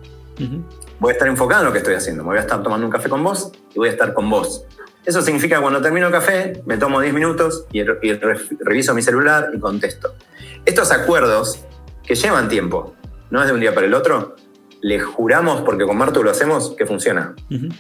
Voy 1.00 1.10
a 1.10 1.14
estar 1.14 1.28
enfocado 1.28 1.62
en 1.62 1.68
lo 1.68 1.72
que 1.74 1.80
estoy 1.80 1.96
haciendo. 1.96 2.24
Me 2.24 2.30
voy 2.30 2.38
a 2.38 2.42
estar 2.42 2.64
tomando 2.64 2.86
un 2.86 2.92
café 2.92 3.10
con 3.10 3.24
vos 3.24 3.52
y 3.74 3.80
voy 3.80 3.90
a 3.90 3.92
estar 3.92 4.14
con 4.14 4.30
vos. 4.30 4.66
Eso 5.06 5.22
significa 5.22 5.58
que 5.58 5.62
cuando 5.62 5.82
termino 5.82 6.08
el 6.08 6.12
café, 6.12 6.64
me 6.66 6.78
tomo 6.78 7.00
10 7.00 7.14
minutos 7.14 7.66
y, 7.72 7.84
reviso 7.84 8.94
mi 8.94 9.02
celular 9.02 9.50
y 9.54 9.60
contesto. 9.60 10.16
Estos 10.66 10.92
acuerdos 10.92 11.60
que 12.04 12.16
llevan 12.16 12.48
tiempo, 12.48 12.96
no 13.30 13.42
es 13.42 13.48
de 13.48 13.54
un 13.54 13.60
día 13.60 13.74
para 13.76 13.86
el 13.86 13.94
otro, 13.94 14.36
le 14.86 15.00
juramos, 15.00 15.62
porque 15.62 15.84
con 15.84 15.98
Marto 15.98 16.22
lo 16.22 16.30
hacemos, 16.30 16.76
que 16.78 16.86
funciona. 16.86 17.34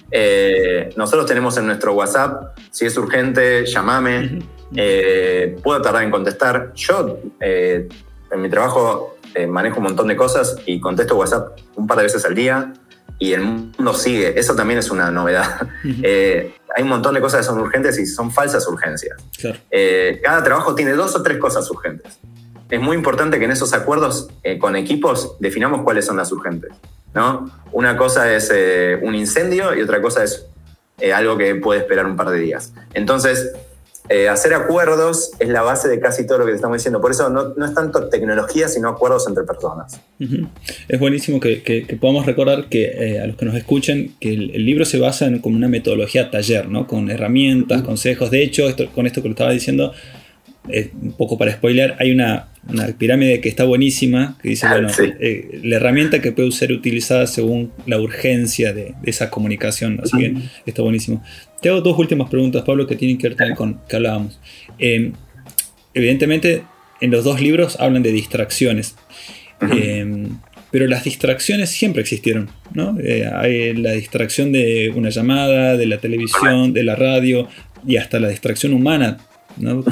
Eh, 0.10 0.90
nosotros 0.98 1.28
tenemos 1.28 1.56
en 1.58 1.68
nuestro 1.68 1.94
WhatsApp, 1.94 2.58
si 2.72 2.88
es 2.88 2.98
urgente, 2.98 3.64
llámame. 3.68 4.40
Eh, 4.76 5.56
puedo 5.62 5.80
tardar 5.84 6.02
en 6.02 6.10
contestar. 6.10 6.74
Yo 6.74 7.20
eh, 7.40 7.88
en 8.32 8.42
mi 8.42 8.50
trabajo 8.50 9.18
manejo 9.48 9.78
un 9.78 9.84
montón 9.84 10.08
de 10.08 10.16
cosas 10.16 10.58
y 10.66 10.80
contesto 10.80 11.16
WhatsApp 11.16 11.60
un 11.76 11.86
par 11.86 11.98
de 11.98 12.04
veces 12.06 12.26
al 12.26 12.34
día 12.34 12.74
y 13.20 13.34
el 13.34 13.42
mundo 13.42 13.94
sigue. 13.94 14.40
Eso 14.40 14.56
también 14.56 14.80
es 14.80 14.90
una 14.90 15.12
novedad. 15.12 15.68
hay 15.84 16.82
un 16.82 16.90
montón 16.90 17.14
de 17.14 17.22
cosas 17.22 17.42
que 17.42 17.46
son 17.46 17.60
urgentes 17.60 18.00
y 18.00 18.08
son 18.08 18.32
falsas 18.32 18.68
urgencias. 18.68 19.24
cada 20.24 20.44
trabajo 20.44 20.74
tiene 20.74 20.94
dos 20.94 21.16
o 21.16 21.22
tres 21.22 21.38
cosas 21.38 21.70
urgentes. 21.70 22.20
Es 22.70 22.82
muy 22.82 22.96
importante 22.96 23.40
que 23.40 23.46
en 23.46 23.52
esos 23.52 23.74
acuerdos 23.74 24.30
con 24.60 24.76
equipos 24.76 25.36
definamos 25.40 25.84
cuáles 25.84 26.06
son 26.06 26.18
las 26.18 26.32
urgentes. 26.32 26.72
¿no? 27.14 27.50
Una 27.72 27.96
cosa 27.96 28.34
es 28.34 28.52
un 29.02 29.16
incendio 29.16 29.76
y 29.76 29.82
otra 29.82 30.02
cosa 30.02 30.24
es 30.24 30.48
algo 31.14 31.38
que 31.38 31.56
puede 31.56 31.82
esperar 31.82 32.06
un 32.06 32.16
par 32.16 32.30
de 32.30 32.40
días. 32.40 32.74
Entonces, 32.94 33.54
eh, 34.08 34.30
hacer 34.30 34.54
acuerdos 34.54 35.32
es 35.40 35.50
la 35.50 35.64
base 35.64 35.88
de 35.88 36.00
casi 36.00 36.28
todo 36.28 36.40
lo 36.40 36.46
que 36.46 36.52
te 36.52 36.58
estamos 36.58 36.78
diciendo. 36.78 37.02
Por 37.02 37.12
eso 37.12 37.30
no, 37.30 37.66
es 37.66 37.74
tanto 37.74 38.08
tecnología, 38.08 38.68
sino 38.68 38.90
acuerdos 38.90 39.28
entre 39.28 39.44
personas. 39.44 40.00
Es 40.88 41.00
buenísimo 41.00 41.40
que, 41.40 41.98
podamos 42.00 42.26
recordar 42.26 42.70
que 42.70 42.84
eh, 42.86 43.20
a 43.20 43.26
los 43.26 43.36
que 43.36 43.46
nos 43.46 43.56
escuchen 43.56 44.16
que 44.20 44.34
el, 44.34 44.66
libro 44.66 44.86
se 44.86 45.00
basa 45.00 45.26
en 45.26 45.40
como 45.40 45.56
una 45.56 45.68
metodología 45.68 46.30
taller, 46.30 46.70
¿no? 46.70 46.86
con 46.86 47.10
herramientas, 47.10 47.82
consejos. 47.82 48.30
De 48.30 48.44
hecho, 48.44 48.68
esto, 48.68 48.86
con 48.94 49.08
esto 49.08 49.24
que 49.24 49.30
lo 49.30 49.34
estaba 49.34 49.52
diciendo, 49.52 49.92
eh, 50.70 50.92
un 51.02 51.14
poco 51.14 51.38
para 51.38 51.52
spoiler, 51.52 51.96
hay 52.00 52.12
una, 52.12 52.48
pirámide 52.98 53.42
que 53.42 53.50
está 53.50 53.64
buenísima, 53.64 54.38
que 54.42 54.50
dice, 54.50 54.66
ah, 54.66 54.72
bueno, 54.72 54.90
eh, 55.20 55.60
la 55.64 55.76
herramienta 55.76 56.20
que 56.22 56.32
puede 56.32 56.52
ser 56.52 56.72
utilizada 56.72 57.28
según 57.28 57.72
la 57.86 58.00
urgencia 58.00 58.74
de, 58.74 58.96
esa 59.04 59.30
comunicación, 59.30 60.00
así 60.04 60.18
que 60.18 60.34
está 60.66 60.82
buenísimo. 60.82 61.24
Te 61.62 61.70
hago 61.70 61.82
dos 61.82 61.98
últimas 61.98 62.30
preguntas, 62.30 62.64
Pablo, 62.64 62.88
que 62.88 62.96
tienen 62.96 63.18
que 63.18 63.30
ver 63.30 63.38
también 63.38 63.56
con 63.56 63.80
que 63.88 63.96
hablábamos. 63.96 64.40
Em, 64.80 65.14
evidentemente, 65.94 66.64
en 67.02 67.12
los 67.12 67.24
dos 67.24 67.40
libros 67.40 67.80
hablan 67.80 68.02
de 68.02 68.12
distracciones. 68.12 68.96
Em, 69.62 70.38
pero 70.72 70.88
las 70.88 71.06
distracciones 71.06 71.70
siempre 71.70 72.02
existieron, 72.02 72.50
¿no? 72.74 72.98
Eh, 73.00 73.30
hay 73.34 73.74
la 73.76 73.94
distracción 73.94 74.52
de 74.52 74.92
una 74.94 75.10
llamada, 75.10 75.78
de 75.78 75.86
la 75.86 76.00
televisión, 76.00 76.74
de 76.74 76.84
la 76.84 76.96
radio 76.96 77.48
y 77.88 77.96
hasta 77.96 78.20
la 78.20 78.28
distracción 78.28 78.74
humana, 78.74 79.18
¿no? 79.58 79.84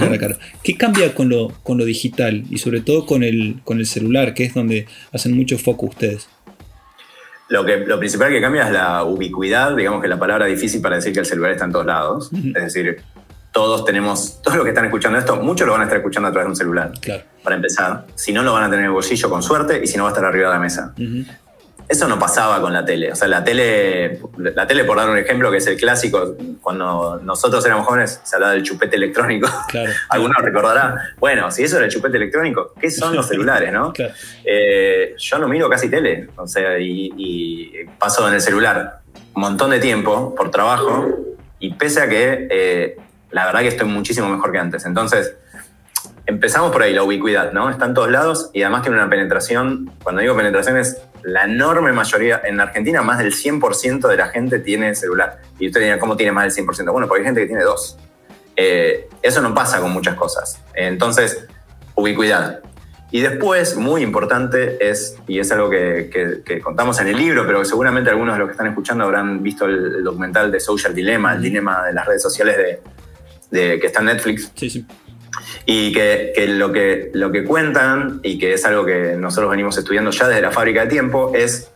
¿Qué 0.63 0.75
cambia 0.75 1.13
con 1.13 1.29
lo, 1.29 1.49
con 1.63 1.77
lo 1.77 1.85
digital 1.85 2.43
y 2.49 2.57
sobre 2.57 2.81
todo 2.81 3.05
con 3.05 3.23
el, 3.23 3.61
con 3.63 3.79
el 3.79 3.85
celular, 3.85 4.33
que 4.33 4.45
es 4.45 4.53
donde 4.53 4.87
hacen 5.11 5.35
mucho 5.35 5.57
foco 5.57 5.87
ustedes? 5.87 6.27
Lo, 7.49 7.65
que, 7.65 7.77
lo 7.77 7.99
principal 7.99 8.31
que 8.31 8.41
cambia 8.41 8.65
es 8.67 8.71
la 8.71 9.03
ubicuidad, 9.03 9.75
digamos 9.75 10.01
que 10.01 10.07
la 10.07 10.17
palabra 10.17 10.45
difícil 10.45 10.81
para 10.81 10.95
decir 10.95 11.13
que 11.13 11.19
el 11.19 11.25
celular 11.25 11.51
está 11.51 11.65
en 11.65 11.71
todos 11.71 11.85
lados. 11.85 12.31
Es 12.33 12.63
decir, 12.63 13.03
todos 13.51 13.85
tenemos, 13.85 14.41
todos 14.41 14.57
los 14.57 14.63
que 14.63 14.71
están 14.71 14.85
escuchando 14.85 15.19
esto, 15.19 15.35
muchos 15.37 15.67
lo 15.67 15.73
van 15.73 15.81
a 15.81 15.83
estar 15.85 15.97
escuchando 15.97 16.29
a 16.29 16.31
través 16.31 16.47
de 16.47 16.49
un 16.49 16.55
celular. 16.55 16.91
Claro. 16.99 17.23
Para 17.43 17.55
empezar. 17.55 18.07
Si 18.15 18.33
no, 18.33 18.41
lo 18.41 18.53
van 18.53 18.63
a 18.63 18.65
tener 18.67 18.79
en 18.79 18.85
el 18.85 18.91
bolsillo 18.91 19.29
con 19.29 19.43
suerte 19.43 19.79
y 19.83 19.87
si 19.87 19.97
no, 19.97 20.03
va 20.03 20.09
a 20.09 20.13
estar 20.13 20.25
arriba 20.25 20.47
de 20.47 20.53
la 20.55 20.59
mesa. 20.59 20.95
Eso 21.87 22.07
no 22.07 22.17
pasaba 22.17 22.61
con 22.61 22.73
la 22.73 22.85
tele. 22.85 23.11
O 23.11 23.15
sea, 23.15 23.27
la 23.27 23.43
tele, 23.43 24.19
la 24.37 24.65
tele, 24.65 24.83
por 24.83 24.97
dar 24.97 25.09
un 25.09 25.17
ejemplo, 25.17 25.51
que 25.51 25.57
es 25.57 25.67
el 25.67 25.77
clásico, 25.77 26.35
cuando 26.61 27.19
nosotros 27.23 27.65
éramos 27.65 27.85
jóvenes, 27.85 28.21
se 28.23 28.35
hablaba 28.35 28.53
del 28.53 28.63
chupete 28.63 28.95
electrónico. 28.95 29.49
Claro. 29.67 29.91
Alguno 30.09 30.33
recordará. 30.39 31.13
Bueno, 31.17 31.49
si 31.49 31.63
eso 31.63 31.77
era 31.77 31.85
el 31.85 31.91
chupete 31.91 32.17
electrónico, 32.17 32.73
¿qué 32.79 32.91
son 32.91 33.15
los 33.15 33.27
celulares, 33.27 33.71
no? 33.71 33.93
Eh, 34.45 35.15
yo 35.17 35.37
no 35.39 35.47
miro 35.47 35.69
casi 35.69 35.89
tele. 35.89 36.29
O 36.35 36.47
sea, 36.47 36.77
y, 36.77 37.71
paso 37.97 38.27
en 38.27 38.35
el 38.35 38.41
celular 38.41 38.99
un 39.33 39.41
montón 39.41 39.71
de 39.71 39.79
tiempo 39.79 40.35
por 40.35 40.51
trabajo. 40.51 41.07
Y 41.59 41.73
pese 41.73 42.01
a 42.01 42.09
que 42.09 42.47
eh, 42.51 42.97
la 43.31 43.45
verdad 43.45 43.61
que 43.61 43.69
estoy 43.69 43.87
muchísimo 43.87 44.29
mejor 44.29 44.51
que 44.51 44.59
antes. 44.59 44.85
Entonces, 44.85 45.35
empezamos 46.25 46.71
por 46.71 46.81
ahí, 46.81 46.93
la 46.93 47.03
ubicuidad, 47.03 47.51
¿no? 47.51 47.69
Está 47.69 47.85
en 47.85 47.93
todos 47.93 48.11
lados 48.11 48.49
y 48.53 48.61
además 48.61 48.83
tiene 48.83 48.97
una 48.97 49.09
penetración, 49.09 49.91
cuando 50.03 50.21
digo 50.21 50.35
penetración 50.35 50.77
es 50.77 51.01
la 51.23 51.45
enorme 51.45 51.91
mayoría, 51.91 52.41
en 52.43 52.59
Argentina 52.59 53.01
más 53.01 53.17
del 53.19 53.33
100% 53.33 54.07
de 54.07 54.17
la 54.17 54.27
gente 54.27 54.59
tiene 54.59 54.93
celular. 54.95 55.41
Y 55.59 55.67
usted 55.67 55.79
diría, 55.79 55.99
¿cómo 55.99 56.17
tiene 56.17 56.31
más 56.31 56.55
del 56.55 56.65
100%? 56.65 56.91
Bueno, 56.91 57.07
porque 57.07 57.21
hay 57.21 57.25
gente 57.25 57.41
que 57.41 57.47
tiene 57.47 57.63
dos. 57.63 57.97
Eh, 58.55 59.09
eso 59.21 59.41
no 59.41 59.53
pasa 59.53 59.79
con 59.79 59.91
muchas 59.91 60.15
cosas. 60.15 60.61
Entonces, 60.73 61.47
ubicuidad. 61.95 62.61
Y 63.11 63.21
después, 63.21 63.75
muy 63.75 64.01
importante, 64.01 64.89
es, 64.89 65.17
y 65.27 65.37
es 65.37 65.51
algo 65.51 65.69
que, 65.69 66.41
contamos 66.63 66.99
en 66.99 67.07
el 67.07 67.17
libro, 67.17 67.45
pero 67.45 67.63
seguramente 67.63 68.09
algunos 68.09 68.33
de 68.33 68.39
los 68.39 68.47
que 68.47 68.53
están 68.53 68.65
escuchando 68.65 69.03
habrán 69.03 69.43
visto 69.43 69.65
el, 69.65 70.03
documental 70.03 70.51
de 70.51 70.59
Social 70.59 70.95
Dilemma, 70.95 71.33
el 71.33 71.41
dilema 71.43 71.85
de 71.85 71.93
las 71.93 72.07
redes 72.07 72.23
sociales 72.23 72.79
de, 73.51 73.79
que 73.79 73.85
está 73.85 73.99
en 73.99 74.07
Netflix. 74.07 74.51
Sí, 74.55 74.67
sí. 74.67 74.85
Y 75.65 75.93
que, 75.93 76.33
lo 76.47 76.71
que 76.73 77.09
lo 77.13 77.31
que 77.31 77.43
cuentan, 77.43 78.19
y 78.23 78.37
que 78.37 78.53
es 78.53 78.65
algo 78.65 78.85
que 78.85 79.15
nosotros 79.17 79.49
venimos 79.49 79.77
estudiando 79.77 80.11
ya 80.11 80.27
desde 80.27 80.41
la 80.41 80.51
fábrica 80.51 80.81
de 80.81 80.87
tiempo, 80.87 81.31
es 81.33 81.71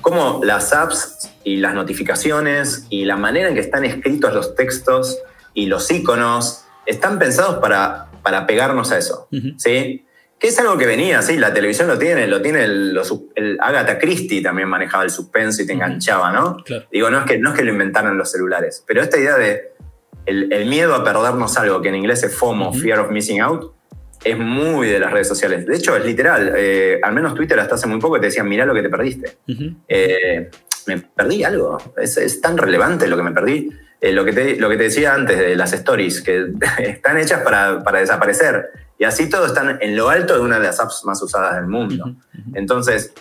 cómo 0.00 0.40
las 0.44 0.72
apps 0.72 1.30
y 1.44 1.56
las 1.56 1.74
notificaciones 1.74 2.86
y 2.90 3.04
la 3.04 3.16
manera 3.16 3.48
en 3.48 3.54
que 3.54 3.60
están 3.60 3.84
escritos 3.84 4.32
los 4.32 4.54
textos 4.54 5.18
y 5.52 5.66
los 5.66 5.90
iconos 5.90 6.64
están 6.86 7.18
pensados 7.18 7.58
para, 7.58 8.08
para 8.22 8.46
pegarnos 8.46 8.90
a 8.90 8.98
eso. 8.98 9.28
¿sí? 9.56 10.04
Que 10.38 10.48
es 10.48 10.58
algo 10.58 10.76
que 10.76 10.86
venía, 10.86 11.22
sí, 11.22 11.36
la 11.36 11.54
televisión 11.54 11.88
lo 11.88 11.98
tiene, 11.98 12.26
lo 12.26 12.42
tiene 12.42 12.64
el, 12.64 12.98
Agatha 13.60 13.98
Christie 13.98 14.42
también 14.42 14.68
manejaba 14.68 15.04
el 15.04 15.10
suspenso 15.10 15.62
y 15.62 15.66
te 15.66 15.72
enganchaba, 15.72 16.32
¿no? 16.32 16.56
Digo, 16.90 17.08
no 17.08 17.20
es, 17.20 17.24
que, 17.24 17.38
no 17.38 17.50
es 17.50 17.56
que 17.56 17.64
lo 17.64 17.70
inventaron 17.70 18.18
los 18.18 18.30
celulares, 18.30 18.82
pero 18.86 19.00
esta 19.00 19.16
idea 19.16 19.36
de 19.36 19.73
el, 20.26 20.66
miedo 20.66 20.94
a 20.94 21.04
perdernos 21.04 21.56
algo, 21.58 21.82
que 21.82 21.88
en 21.88 21.96
inglés 21.96 22.22
es 22.22 22.34
FOMO, 22.36 22.72
Fear 22.72 23.00
of 23.00 23.10
Missing 23.10 23.40
Out, 23.40 23.74
es 24.24 24.38
muy 24.38 24.88
de 24.88 24.98
las 24.98 25.12
redes 25.12 25.28
sociales. 25.28 25.66
De 25.66 25.76
hecho, 25.76 25.94
es 25.96 26.04
literal. 26.04 26.54
Eh, 26.56 26.98
al 27.02 27.12
menos 27.12 27.34
Twitter 27.34 27.60
hasta 27.60 27.74
hace 27.74 27.86
muy 27.86 28.00
poco 28.00 28.18
te 28.18 28.26
decían, 28.26 28.48
mirá 28.48 28.64
lo 28.64 28.74
que 28.74 28.82
te 28.82 28.88
perdiste. 28.88 29.36
Eh, 29.86 30.50
me 30.86 30.98
perdí 30.98 31.44
algo. 31.44 31.78
Es, 31.96 32.40
tan 32.40 32.56
relevante 32.56 33.06
lo 33.06 33.16
que 33.16 33.22
me 33.22 33.32
perdí. 33.32 33.70
Eh, 34.00 34.12
lo, 34.12 34.24
que 34.24 34.32
te, 34.32 34.56
lo 34.56 34.68
que 34.68 34.76
te 34.76 34.84
decía 34.84 35.14
antes 35.14 35.38
de 35.38 35.54
las 35.56 35.72
stories, 35.74 36.22
que 36.22 36.46
están 36.78 37.18
hechas 37.18 37.42
para, 37.42 37.82
desaparecer. 38.00 38.70
Y 38.98 39.04
así 39.04 39.28
todo 39.28 39.46
están 39.46 39.78
en 39.80 39.96
lo 39.96 40.08
alto 40.08 40.34
de 40.34 40.40
una 40.40 40.58
de 40.58 40.66
las 40.66 40.80
apps 40.80 41.04
más 41.04 41.22
usadas 41.22 41.56
del 41.56 41.66
mundo. 41.66 42.16
Entonces, 42.54 43.12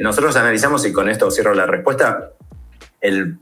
nosotros 0.00 0.36
analizamos, 0.36 0.84
y 0.86 0.92
con 0.92 1.08
esto 1.08 1.30
cierro 1.30 1.54
la 1.54 1.66
respuesta, 1.66 2.32
el, 3.00 3.38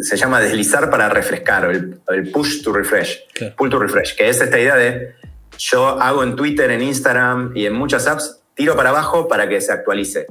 se 0.00 0.16
llama 0.16 0.40
deslizar 0.40 0.90
para 0.90 1.08
refrescar, 1.08 1.70
el, 1.70 2.00
el 2.08 2.30
push 2.30 2.62
to 2.62 2.72
refresh, 2.72 3.20
pull 3.56 3.70
to 3.70 3.78
refresh, 3.78 4.16
que 4.16 4.28
es 4.28 4.40
esta 4.40 4.58
idea 4.58 4.76
de 4.76 5.14
yo 5.58 6.00
hago 6.00 6.22
en 6.22 6.36
Twitter, 6.36 6.70
en 6.70 6.82
Instagram 6.82 7.52
y 7.54 7.66
en 7.66 7.74
muchas 7.74 8.06
apps, 8.06 8.40
tiro 8.54 8.76
para 8.76 8.90
abajo 8.90 9.28
para 9.28 9.48
que 9.48 9.60
se 9.60 9.72
actualice. 9.72 10.26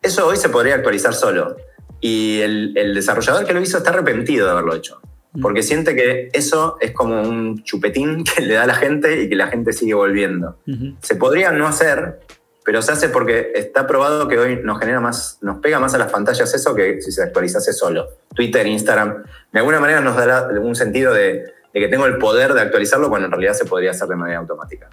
Eso 0.00 0.26
hoy 0.26 0.36
se 0.36 0.48
podría 0.48 0.76
actualizar 0.76 1.14
solo. 1.14 1.56
Y 2.00 2.40
el, 2.40 2.76
el 2.76 2.94
desarrollador 2.94 3.46
que 3.46 3.52
lo 3.52 3.60
hizo 3.60 3.78
está 3.78 3.90
arrepentido 3.90 4.46
de 4.46 4.52
haberlo 4.52 4.74
hecho. 4.74 5.00
Mm. 5.32 5.40
Porque 5.40 5.62
siente 5.62 5.94
que 5.94 6.28
eso 6.32 6.76
es 6.80 6.92
como 6.92 7.22
un 7.22 7.62
chupetín 7.62 8.24
que 8.36 8.42
le 8.42 8.54
da 8.54 8.64
a 8.64 8.66
la 8.66 8.74
gente 8.74 9.22
y 9.22 9.28
que 9.28 9.36
la 9.36 9.48
gente 9.48 9.72
sigue 9.72 9.94
volviendo. 9.94 10.58
Se 11.00 11.16
podría 11.16 11.50
no 11.52 11.66
hacer, 11.66 12.20
pero 12.64 12.82
se 12.82 12.92
hace 12.92 13.08
porque 13.08 13.52
está 13.54 13.86
probado 13.86 14.28
que 14.28 14.38
hoy 14.38 14.60
nos 14.62 14.78
genera 14.78 15.00
más, 15.00 15.38
nos 15.42 15.58
pega 15.58 15.80
más 15.80 15.94
a 15.94 15.98
las 15.98 16.12
pantallas 16.12 16.54
eso 16.54 16.74
que 16.74 17.00
si 17.02 17.10
se 17.10 17.22
actualizase 17.22 17.72
solo. 17.72 18.08
Twitter, 18.34 18.66
Instagram, 18.66 19.24
de 19.52 19.58
alguna 19.58 19.80
manera 19.80 20.00
nos 20.00 20.16
dará 20.16 20.48
un 20.60 20.74
sentido 20.76 21.12
de, 21.12 21.44
que 21.72 21.88
tengo 21.88 22.06
el 22.06 22.18
poder 22.18 22.54
de 22.54 22.60
actualizarlo 22.60 23.08
cuando 23.08 23.26
en 23.26 23.32
realidad 23.32 23.54
se 23.54 23.64
podría 23.64 23.90
hacer 23.90 24.08
de 24.08 24.16
manera 24.16 24.38
automática. 24.38 24.88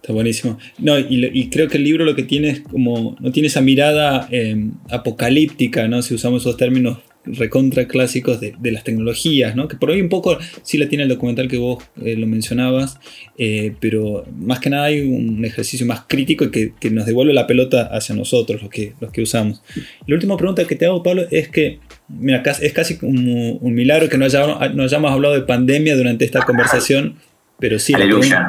Está 0.00 0.12
buenísimo. 0.12 0.58
No, 0.78 0.96
y, 0.98 1.50
creo 1.50 1.68
que 1.68 1.78
el 1.78 1.84
libro 1.84 2.04
lo 2.04 2.14
que 2.14 2.22
tiene 2.22 2.50
es 2.50 2.60
como, 2.60 3.16
no 3.18 3.32
tiene 3.32 3.48
esa 3.48 3.60
mirada 3.60 4.28
eh, 4.30 4.70
apocalíptica, 4.90 5.88
¿no? 5.88 6.02
Si 6.02 6.14
usamos 6.14 6.42
esos 6.42 6.56
términos 6.56 6.98
recontra 7.26 7.86
clásicos 7.86 8.40
de, 8.40 8.54
las 8.62 8.84
tecnologías, 8.84 9.56
¿no? 9.56 9.68
que 9.68 9.76
por 9.76 9.90
ahí 9.90 10.00
un 10.00 10.08
poco 10.08 10.38
sí 10.62 10.78
la 10.78 10.88
tiene 10.88 11.04
el 11.04 11.08
documental 11.08 11.48
que 11.48 11.58
vos 11.58 11.82
eh, 12.02 12.16
lo 12.16 12.26
mencionabas, 12.26 12.98
eh, 13.38 13.74
pero 13.80 14.24
más 14.38 14.60
que 14.60 14.70
nada 14.70 14.84
hay 14.84 15.00
un 15.00 15.44
ejercicio 15.44 15.86
más 15.86 16.02
crítico 16.06 16.50
que, 16.50 16.72
que, 16.78 16.90
nos 16.90 17.06
devuelve 17.06 17.32
la 17.32 17.46
pelota 17.46 17.82
hacia 17.92 18.14
nosotros, 18.14 18.62
los 18.62 18.70
que, 18.70 18.94
los 19.00 19.10
que 19.10 19.22
usamos. 19.22 19.62
La 20.06 20.14
última 20.14 20.36
pregunta 20.36 20.64
que 20.66 20.76
te 20.76 20.86
hago, 20.86 21.02
Pablo, 21.02 21.26
es 21.30 21.48
que, 21.48 21.80
mira, 22.08 22.42
es 22.60 22.72
casi 22.72 22.98
un, 23.02 23.58
un 23.60 23.74
milagro 23.74 24.08
que 24.08 24.18
no 24.18 24.24
hayamos, 24.24 24.74
no 24.74 24.84
hayamos 24.84 25.12
hablado 25.12 25.34
de 25.34 25.42
pandemia 25.42 25.96
durante 25.96 26.24
esta 26.24 26.42
conversación, 26.42 27.16
pero 27.58 27.78
sí, 27.78 27.92
la 27.92 28.00
pregunta, 28.00 28.48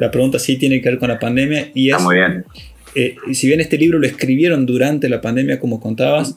la 0.00 0.10
pregunta, 0.10 0.38
sí 0.38 0.56
tiene 0.56 0.80
que 0.80 0.90
ver 0.90 0.98
con 0.98 1.08
la 1.08 1.18
pandemia 1.18 1.70
y 1.74 1.88
es... 1.88 1.94
Está 1.94 2.04
muy 2.04 2.16
bien. 2.16 2.44
Eh, 2.94 3.16
si 3.32 3.46
bien 3.46 3.60
este 3.60 3.78
libro 3.78 3.98
lo 3.98 4.06
escribieron 4.06 4.66
durante 4.66 5.08
la 5.08 5.20
pandemia, 5.20 5.58
como 5.58 5.80
contabas, 5.80 6.34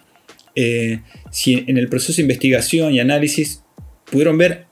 eh, 0.56 1.02
si 1.32 1.66
en 1.68 1.78
el 1.78 1.90
proceso 1.90 2.16
de 2.16 2.24
investigación 2.24 2.94
y 2.94 3.00
análisis 3.00 3.64
pudieron 4.10 4.38
ver 4.38 4.66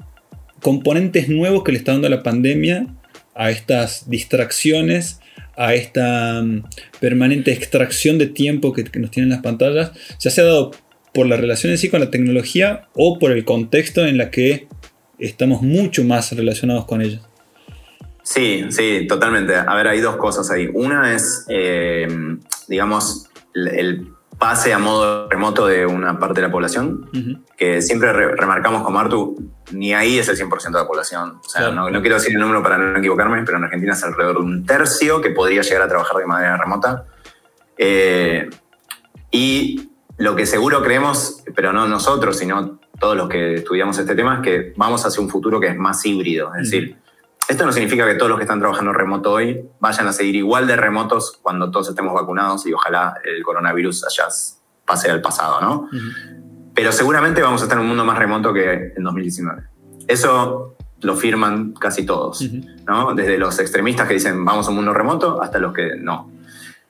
componentes 0.61 1.27
nuevos 1.27 1.63
que 1.63 1.73
le 1.73 1.77
está 1.77 1.91
dando 1.91 2.09
la 2.09 2.23
pandemia 2.23 2.87
a 3.35 3.51
estas 3.51 4.09
distracciones, 4.09 5.19
a 5.57 5.73
esta 5.73 6.41
mm, 6.41 6.63
permanente 6.99 7.51
extracción 7.51 8.17
de 8.17 8.27
tiempo 8.27 8.73
que, 8.73 8.83
nos 8.99 9.11
tienen 9.11 9.29
las 9.29 9.41
pantallas, 9.41 9.91
ya 10.19 10.31
se 10.31 10.41
ha 10.41 10.45
dado 10.45 10.71
por 11.13 11.27
la 11.27 11.37
relación 11.37 11.71
en 11.71 11.77
sí 11.77 11.89
con 11.89 11.99
la 11.99 12.09
tecnología 12.09 12.87
o 12.93 13.19
por 13.19 13.31
el 13.31 13.43
contexto 13.43 14.05
en 14.05 14.17
la 14.17 14.31
que 14.31 14.67
estamos 15.19 15.61
mucho 15.61 16.03
más 16.03 16.31
relacionados 16.31 16.85
con 16.85 17.01
ella. 17.01 17.19
Sí, 18.23 18.65
sí, 18.69 19.05
totalmente. 19.07 19.53
A 19.55 19.75
ver, 19.75 19.89
hay 19.89 19.99
dos 19.99 20.15
cosas 20.15 20.49
ahí. 20.49 20.69
Una 20.73 21.13
es, 21.13 21.45
eh, 21.49 22.07
digamos, 22.69 23.29
el 23.53 24.07
pase 24.37 24.73
a 24.73 24.79
modo 24.79 25.29
remoto 25.29 25.67
de 25.67 25.85
una 25.85 26.19
parte 26.19 26.41
de 26.41 26.47
la 26.47 26.51
población, 26.51 27.41
que 27.57 27.81
siempre 27.81 28.11
remarcamos 28.13 28.83
como 28.83 28.99
Artu, 28.99 29.51
ni 29.71 29.93
ahí 29.93 30.19
es 30.19 30.27
el 30.27 30.37
100% 30.37 30.63
de 30.65 30.71
la 30.71 30.87
población. 30.87 31.39
O 31.43 31.49
sea, 31.49 31.71
no, 31.71 31.89
quiero 32.01 32.15
decir 32.15 32.33
el 32.33 32.39
número 32.39 32.61
para 32.61 32.77
no 32.77 32.97
equivocarme, 32.97 33.43
pero 33.43 33.57
en 33.57 33.65
Argentina 33.65 33.93
es 33.93 34.03
alrededor 34.03 34.37
de 34.37 34.41
un 34.41 34.65
tercio 34.65 35.21
que 35.21 35.29
podría 35.29 35.61
llegar 35.61 35.83
a 35.83 35.87
trabajar 35.87 36.17
de 36.17 36.25
manera 36.25 36.57
remota. 36.57 37.05
Eh, 37.77 38.49
y 39.31 39.89
lo 40.17 40.35
que 40.35 40.45
seguro 40.45 40.81
creemos, 40.83 41.43
pero 41.55 41.73
no 41.73 41.87
nosotros, 41.87 42.37
sino 42.37 42.79
todos 42.99 43.17
los 43.17 43.27
que 43.27 43.55
estudiamos 43.55 43.97
este 43.97 44.15
tema, 44.15 44.35
es 44.35 44.41
que 44.41 44.73
vamos 44.77 45.05
hacia 45.05 45.21
un 45.21 45.29
futuro 45.29 45.59
que 45.59 45.67
es 45.67 45.77
más 45.77 46.05
híbrido. 46.05 46.53
Es 46.55 46.69
decir, 46.69 46.97
esto 47.53 47.65
no 47.65 47.71
significa 47.71 48.05
que 48.05 48.15
todos 48.15 48.29
los 48.29 48.37
que 48.37 48.43
están 48.43 48.59
trabajando 48.59 48.93
remoto 48.93 49.31
hoy 49.31 49.69
vayan 49.79 50.07
a 50.07 50.13
seguir 50.13 50.35
igual 50.35 50.67
de 50.67 50.75
remotos 50.75 51.39
cuando 51.41 51.69
todos 51.69 51.89
estemos 51.89 52.13
vacunados 52.13 52.65
y 52.65 52.73
ojalá 52.73 53.15
el 53.23 53.43
coronavirus 53.43 54.05
allá 54.05 54.27
pase 54.85 55.09
al 55.09 55.21
pasado, 55.21 55.61
¿no? 55.61 55.89
Pero 56.73 56.91
seguramente 56.91 57.41
vamos 57.41 57.61
a 57.61 57.65
estar 57.65 57.77
en 57.77 57.83
un 57.83 57.89
mundo 57.89 58.03
más 58.03 58.17
remoto 58.17 58.53
que 58.53 58.93
en 58.95 59.03
2019. 59.03 59.63
Eso 60.07 60.75
lo 61.01 61.15
firman 61.15 61.73
casi 61.73 62.05
todos, 62.05 62.41
¿no? 62.87 63.13
Desde 63.13 63.37
los 63.37 63.59
extremistas 63.59 64.07
que 64.07 64.15
dicen 64.15 64.43
vamos 64.43 64.67
a 64.67 64.71
un 64.71 64.77
mundo 64.77 64.93
remoto 64.93 65.41
hasta 65.41 65.59
los 65.59 65.73
que 65.73 65.95
no. 65.95 66.31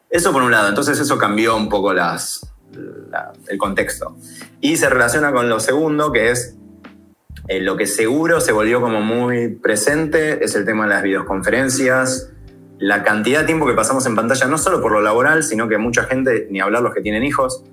Eso 0.09 0.31
por 0.31 0.43
un 0.43 0.51
lado, 0.51 0.69
entonces 0.69 0.99
eso 0.99 1.17
cambió 1.17 1.57
un 1.57 1.67
poco 1.67 1.93
las, 1.93 2.53
el 3.47 3.57
contexto. 3.57 4.15
Y 4.61 4.77
se 4.77 4.89
relaciona 4.89 5.33
con 5.33 5.49
lo 5.49 5.59
segundo, 5.59 6.13
que 6.13 6.31
es 6.31 6.55
eh, 7.47 7.59
lo 7.61 7.75
que 7.77 7.87
seguro 7.87 8.39
se 8.41 8.51
volvió 8.51 8.81
como 8.81 9.01
muy 9.01 9.49
presente, 9.49 10.43
es 10.43 10.55
el 10.55 10.65
tema 10.65 10.83
de 10.83 10.89
las 10.89 11.03
videoconferencias, 11.03 12.31
la 12.79 13.03
cantidad 13.03 13.41
de 13.41 13.45
tiempo 13.45 13.65
que 13.65 13.73
pasamos 13.73 14.05
en 14.05 14.15
pantalla, 14.15 14.47
no 14.47 14.57
solo 14.57 14.81
por 14.81 14.91
lo 14.91 15.01
laboral, 15.01 15.43
sino 15.43 15.67
que 15.67 15.77
mucha 15.77 16.03
gente, 16.03 16.47
ni 16.49 16.59
hablar 16.59 16.81
los 16.81 16.93
que 16.93 17.01
tienen 17.01 17.23
hijos, 17.23 17.63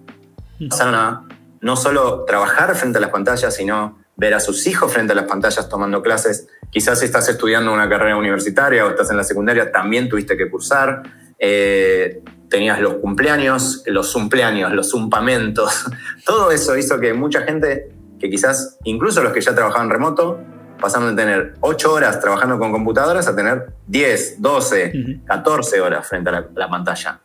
pasaron 0.69 0.95
a 0.95 1.29
no 1.61 1.77
solo 1.77 2.25
trabajar 2.25 2.75
frente 2.75 2.99
a 2.99 3.01
las 3.01 3.11
pantallas, 3.11 3.55
sino 3.55 3.99
ver 4.17 4.35
a 4.35 4.41
sus 4.41 4.67
hijos 4.67 4.93
frente 4.93 5.13
a 5.13 5.17
las 5.17 5.25
pantallas 5.25 5.69
tomando 5.69 6.03
clases. 6.03 6.49
Quizás 6.71 6.99
si 6.99 7.07
estás 7.07 7.29
estudiando 7.29 7.73
una 7.73 7.89
carrera 7.89 8.17
universitaria 8.17 8.85
o 8.85 8.91
estás 8.91 9.11
en 9.11 9.17
la 9.17 9.25
secundaria, 9.25 9.73
también 9.73 10.09
tuviste 10.09 10.37
que 10.37 10.51
cursar. 10.51 11.03
Eh, 11.39 12.23
tenías 12.51 12.81
los 12.81 12.95
cumpleaños, 12.95 13.83
los 13.87 14.13
cumpleaños, 14.13 14.73
los 14.73 14.91
zumpamentos. 14.91 15.87
Todo 16.27 16.51
eso 16.51 16.77
hizo 16.77 17.01
que 17.01 17.15
mucha 17.15 17.43
gente, 17.43 17.91
que 18.21 18.31
quizás 18.31 18.79
incluso 18.85 19.23
los 19.23 19.33
que 19.33 19.41
ya 19.41 19.55
trabajaban 19.55 19.91
remoto, 19.91 20.39
pasaron 20.81 21.15
de 21.15 21.23
tener 21.23 21.55
8 21.61 21.93
horas 21.93 22.21
trabajando 22.21 22.59
con 22.59 22.71
computadoras 22.71 23.27
a 23.27 23.35
tener 23.35 23.73
10, 23.87 24.41
12, 24.41 25.21
14 25.27 25.81
horas 25.81 26.07
frente 26.09 26.31
a 26.31 26.45
la, 26.55 26.69
pantalla. 26.69 27.21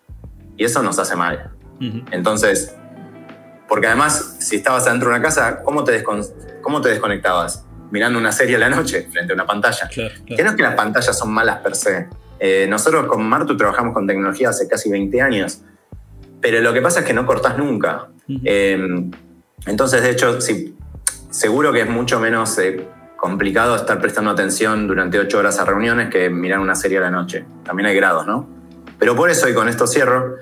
Y 0.58 0.66
eso 0.66 0.82
nos 0.82 0.98
hace 1.00 1.16
mal. 1.16 1.52
Entonces, 2.12 2.76
porque 3.68 3.88
además, 3.88 4.38
si 4.40 4.58
estabas 4.58 4.88
adentro 4.88 5.10
de 5.10 5.16
una 5.16 5.24
casa, 5.24 5.62
¿cómo 5.64 5.84
te, 5.84 6.04
cómo 6.62 6.82
te 6.82 6.90
desconectabas? 6.90 7.66
Mirando 7.92 8.18
una 8.18 8.32
serie 8.32 8.56
a 8.56 8.60
la 8.60 8.70
noche 8.70 9.08
frente 9.12 9.34
a 9.34 9.36
una 9.36 9.46
pantalla. 9.46 9.88
Claro, 9.88 10.16
Que 10.26 10.44
no 10.44 10.52
es 10.52 10.56
que 10.56 10.64
las 10.64 10.76
pantallas 10.76 11.18
son 11.18 11.32
malas 11.32 11.60
per 11.60 11.76
se. 11.76 12.08
Eh, 12.40 12.68
nosotros 12.70 13.06
con 13.08 13.28
Martu 13.28 13.56
trabajamos 13.56 13.94
con 13.94 14.08
tecnología 14.08 14.50
hace 14.50 14.68
casi 14.68 14.90
20 14.90 15.22
años, 15.22 15.62
pero 16.42 16.60
lo 16.62 16.74
que 16.74 16.82
pasa 16.82 17.02
es 17.02 17.06
que 17.06 17.14
no 17.14 17.26
cortás 17.26 17.58
nunca. 17.58 18.08
Eh, 18.44 18.78
entonces, 19.66 20.02
de 20.02 20.10
hecho, 20.12 20.42
sí, 20.42 20.76
seguro 21.36 21.74
que 21.74 21.82
es 21.82 21.90
mucho 21.90 22.20
menos 22.20 22.58
eh, 22.60 22.88
complicado 23.18 23.76
estar 23.76 24.00
prestando 24.00 24.32
atención 24.32 24.88
durante 24.88 25.20
8 25.20 25.38
horas 25.38 25.60
a 25.60 25.66
reuniones 25.66 26.10
que 26.10 26.30
mirar 26.30 26.60
una 26.60 26.76
serie 26.76 27.00
a 27.00 27.02
la 27.02 27.12
noche. 27.12 27.46
También 27.64 27.88
hay 27.88 27.96
grados, 27.96 28.26
¿no? 28.26 28.48
Pero 28.98 29.16
por 29.16 29.30
eso, 29.30 29.50
y 29.50 29.54
con 29.54 29.68
esto 29.68 29.88
cierro, 29.88 30.36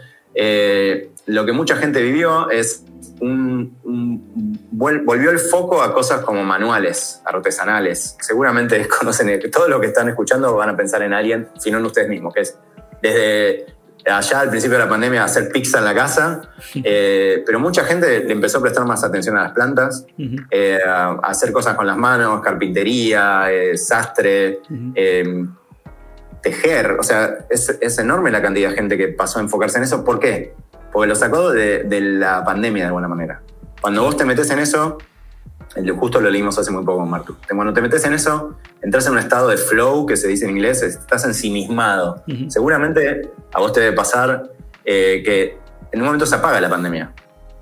lo 1.26 1.46
que 1.46 1.52
mucha 1.52 1.76
gente 1.76 2.02
vivió 2.02 2.50
es 2.52 2.86
volvió 4.72 5.32
el 5.32 5.40
foco 5.40 5.82
a 5.82 5.94
cosas 5.94 6.22
como 6.22 6.44
manuales, 6.44 7.22
artesanales. 7.26 8.18
Seguramente 8.20 8.88
conocen, 9.00 9.40
todo 9.52 9.68
lo 9.68 9.80
que 9.80 9.88
están 9.88 10.10
escuchando 10.10 10.56
van 10.56 10.70
a 10.70 10.78
pensar 10.78 11.02
en 11.02 11.14
alguien, 11.14 11.48
si 11.58 11.72
no 11.72 11.78
en 11.78 11.86
ustedes 11.86 12.10
mismos, 12.10 12.34
que 12.34 12.42
es 12.42 12.58
desde 13.02 13.66
allá 14.06 14.40
al 14.40 14.50
principio 14.50 14.78
de 14.78 14.84
la 14.84 14.90
pandemia 14.90 15.24
hacer 15.24 15.50
pizza 15.50 15.80
en 15.80 15.86
la 15.86 15.96
casa, 15.96 16.42
eh, 16.84 17.44
pero 17.46 17.60
mucha 17.60 17.84
gente 17.84 18.24
le 18.24 18.32
empezó 18.32 18.60
a 18.60 18.62
prestar 18.62 18.86
más 18.86 19.04
atención 19.04 19.38
a 19.38 19.44
las 19.44 19.52
plantas, 19.52 20.06
eh, 20.52 20.80
a, 20.86 21.20
hacer 21.24 21.52
cosas 21.52 21.76
con 21.76 21.88
las 21.88 21.98
manos, 21.98 22.42
carpintería, 22.42 23.52
eh, 23.52 23.78
sastre, 23.78 24.60
tejer. 26.42 26.92
O 27.00 27.04
sea, 27.04 27.46
es, 27.50 27.78
es 27.80 27.98
enorme 28.00 28.32
la 28.32 28.42
cantidad 28.42 28.70
de 28.70 28.76
gente 28.76 28.98
que 28.98 29.08
pasó 29.10 29.40
a 29.40 29.42
enfocarse 29.42 29.78
en 29.78 29.86
eso. 29.86 30.04
¿Por 30.04 30.20
qué? 30.20 30.54
porque 30.94 31.10
lo 31.10 31.16
sacó 31.16 31.52
de, 31.52 32.02
la 32.02 32.46
pandemia 32.46 32.84
de 32.84 32.88
alguna 32.88 33.08
manera. 33.08 33.42
Cuando 33.82 34.04
vos 34.04 34.16
te 34.16 34.24
metes 34.24 34.50
en 34.52 34.60
eso, 34.60 35.00
justo 35.98 36.20
lo 36.22 36.30
leímos 36.30 36.58
hace 36.58 36.72
muy 36.72 36.84
poco 36.84 37.00
con 37.00 37.10
Martu, 37.10 37.36
cuando 37.48 37.74
te 37.74 37.82
metes 37.82 38.06
en 38.06 38.14
eso, 38.14 38.56
entras 38.82 39.06
en 39.08 39.14
un 39.14 39.20
estado 39.20 39.48
de 39.48 39.58
flow, 39.58 40.06
que 40.06 40.18
se 40.18 40.28
dice 40.28 40.46
en 40.46 40.52
inglés, 40.52 40.82
estás 40.84 41.26
ensimismado. 41.26 42.24
Seguramente 42.48 43.30
a 43.54 43.60
vos 43.60 43.74
te 43.74 43.82
debe 43.82 43.96
pasar 43.96 44.52
eh, 44.86 45.22
que 45.24 45.58
en 45.92 46.00
un 46.00 46.06
momento 46.06 46.26
se 46.26 46.36
apaga 46.36 46.60
la 46.60 46.70
pandemia. 46.70 47.12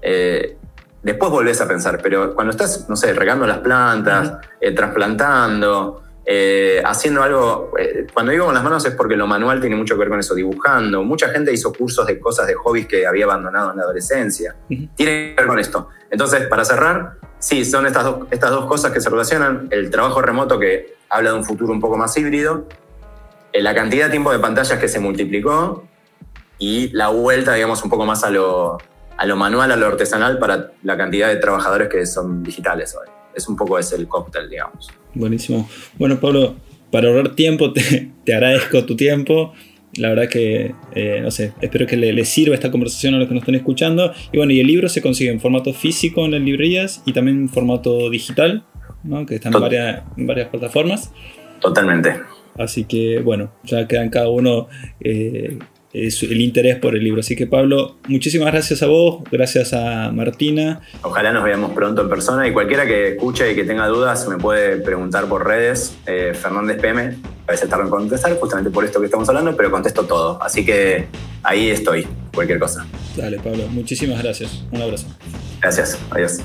Eh, 0.01 0.57
después 1.03 1.31
volvés 1.31 1.61
a 1.61 1.67
pensar, 1.67 1.99
pero 2.01 2.33
cuando 2.33 2.51
estás, 2.51 2.87
no 2.89 2.95
sé, 2.95 3.13
regando 3.13 3.45
las 3.45 3.59
plantas, 3.59 4.33
eh, 4.59 4.71
trasplantando, 4.71 6.03
eh, 6.25 6.81
haciendo 6.85 7.23
algo, 7.23 7.73
eh, 7.79 8.05
cuando 8.13 8.31
digo 8.31 8.45
con 8.45 8.53
las 8.53 8.63
manos 8.63 8.85
es 8.85 8.93
porque 8.93 9.15
lo 9.15 9.25
manual 9.25 9.59
tiene 9.59 9.75
mucho 9.75 9.95
que 9.95 9.99
ver 9.99 10.09
con 10.09 10.19
eso, 10.19 10.35
dibujando. 10.35 11.03
Mucha 11.03 11.29
gente 11.29 11.51
hizo 11.51 11.73
cursos 11.73 12.05
de 12.05 12.19
cosas 12.19 12.47
de 12.47 12.53
hobbies 12.53 12.87
que 12.87 13.07
había 13.07 13.25
abandonado 13.25 13.71
en 13.71 13.77
la 13.77 13.83
adolescencia. 13.83 14.55
Tiene 14.67 14.89
que 14.95 15.35
ver 15.37 15.47
con 15.47 15.59
esto. 15.59 15.89
Entonces, 16.09 16.47
para 16.47 16.63
cerrar, 16.63 17.13
sí, 17.39 17.65
son 17.65 17.87
estas 17.87 18.03
dos, 18.03 18.27
estas 18.29 18.51
dos 18.51 18.65
cosas 18.65 18.91
que 18.91 19.01
se 19.01 19.09
relacionan. 19.09 19.67
El 19.71 19.89
trabajo 19.89 20.21
remoto 20.21 20.59
que 20.59 20.95
habla 21.09 21.31
de 21.31 21.37
un 21.37 21.45
futuro 21.45 21.73
un 21.73 21.81
poco 21.81 21.97
más 21.97 22.15
híbrido, 22.17 22.67
eh, 23.51 23.61
la 23.61 23.73
cantidad 23.73 24.05
de 24.05 24.11
tiempo 24.11 24.31
de 24.31 24.39
pantallas 24.39 24.79
que 24.79 24.87
se 24.87 24.99
multiplicó 24.99 25.85
y 26.59 26.89
la 26.89 27.09
vuelta, 27.09 27.53
digamos, 27.55 27.83
un 27.83 27.89
poco 27.89 28.05
más 28.05 28.23
a 28.23 28.29
lo, 28.29 28.77
a 29.17 29.25
lo 29.25 29.35
manual, 29.35 29.71
a 29.71 29.75
lo 29.75 29.87
artesanal 29.87 30.37
para 30.37 30.71
la 30.83 30.97
cantidad 30.97 31.27
de 31.29 31.37
trabajadores 31.37 31.89
que 31.89 32.05
son 32.05 32.43
digitales 32.43 32.95
hoy. 32.95 33.07
Es 33.35 33.47
un 33.47 33.55
poco 33.55 33.77
ese 33.79 33.95
el 33.95 34.07
cóctel, 34.07 34.49
digamos. 34.49 34.89
Buenísimo. 35.13 35.69
Bueno, 35.97 36.19
Pablo, 36.19 36.55
para 36.91 37.07
ahorrar 37.07 37.35
tiempo, 37.35 37.73
te, 38.25 38.33
agradezco 38.33 38.85
tu 38.85 38.95
tiempo. 38.95 39.53
La 39.95 40.09
verdad 40.09 40.29
que, 40.29 40.73
eh, 40.95 41.19
no 41.21 41.31
sé, 41.31 41.53
espero 41.59 41.85
que 41.85 41.97
le, 41.97 42.25
sirva 42.25 42.55
esta 42.55 42.71
conversación 42.71 43.13
a 43.15 43.17
los 43.17 43.27
que 43.27 43.33
nos 43.33 43.41
están 43.41 43.55
escuchando. 43.55 44.13
Y 44.31 44.37
bueno, 44.37 44.53
y 44.53 44.59
el 44.59 44.67
libro 44.67 44.87
se 44.87 45.01
consigue 45.01 45.31
en 45.31 45.41
formato 45.41 45.73
físico 45.73 46.23
en 46.23 46.31
las 46.31 46.41
librerías 46.41 47.03
y 47.05 47.13
también 47.13 47.37
en 47.37 47.49
formato 47.49 48.09
digital, 48.09 48.63
¿no? 49.03 49.25
que 49.25 49.35
están 49.35 49.53
en 49.53 49.61
varias, 49.61 50.03
en 50.15 50.27
varias 50.27 50.47
plataformas. 50.49 51.11
Totalmente. 51.59 52.15
Así 52.57 52.85
que, 52.85 53.19
bueno, 53.19 53.51
ya 53.63 53.87
quedan 53.87 54.09
cada 54.09 54.29
uno 54.29 54.67
eh, 54.99 55.59
el 55.93 56.41
interés 56.41 56.77
por 56.77 56.95
el 56.95 57.03
libro. 57.03 57.19
Así 57.19 57.35
que 57.35 57.47
Pablo, 57.47 57.95
muchísimas 58.07 58.51
gracias 58.51 58.81
a 58.83 58.87
vos, 58.87 59.23
gracias 59.31 59.73
a 59.73 60.11
Martina. 60.11 60.81
Ojalá 61.01 61.31
nos 61.31 61.43
veamos 61.43 61.71
pronto 61.71 62.01
en 62.01 62.09
persona 62.09 62.47
y 62.47 62.53
cualquiera 62.53 62.85
que 62.85 63.09
escuche 63.09 63.51
y 63.51 63.55
que 63.55 63.63
tenga 63.63 63.87
dudas 63.87 64.27
me 64.27 64.37
puede 64.37 64.77
preguntar 64.77 65.25
por 65.25 65.45
redes, 65.45 65.95
eh, 66.05 66.33
Fernández 66.33 66.79
PM, 66.81 67.17
a 67.47 67.51
veces 67.51 67.69
tardo 67.69 67.83
en 67.83 67.89
contestar 67.89 68.37
justamente 68.37 68.71
por 68.71 68.85
esto 68.85 68.99
que 68.99 69.05
estamos 69.05 69.27
hablando, 69.29 69.55
pero 69.55 69.71
contesto 69.71 70.03
todo. 70.03 70.41
Así 70.41 70.65
que 70.65 71.07
ahí 71.43 71.69
estoy, 71.69 72.07
cualquier 72.33 72.59
cosa. 72.59 72.85
Dale 73.15 73.37
Pablo, 73.37 73.67
muchísimas 73.69 74.21
gracias. 74.21 74.63
Un 74.71 74.81
abrazo. 74.81 75.07
Gracias, 75.61 75.99
adiós. 76.09 76.39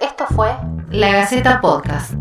Esto 0.00 0.26
fue 0.34 0.48
La 0.90 1.12
Gaceta 1.12 1.60
Podcast. 1.60 2.14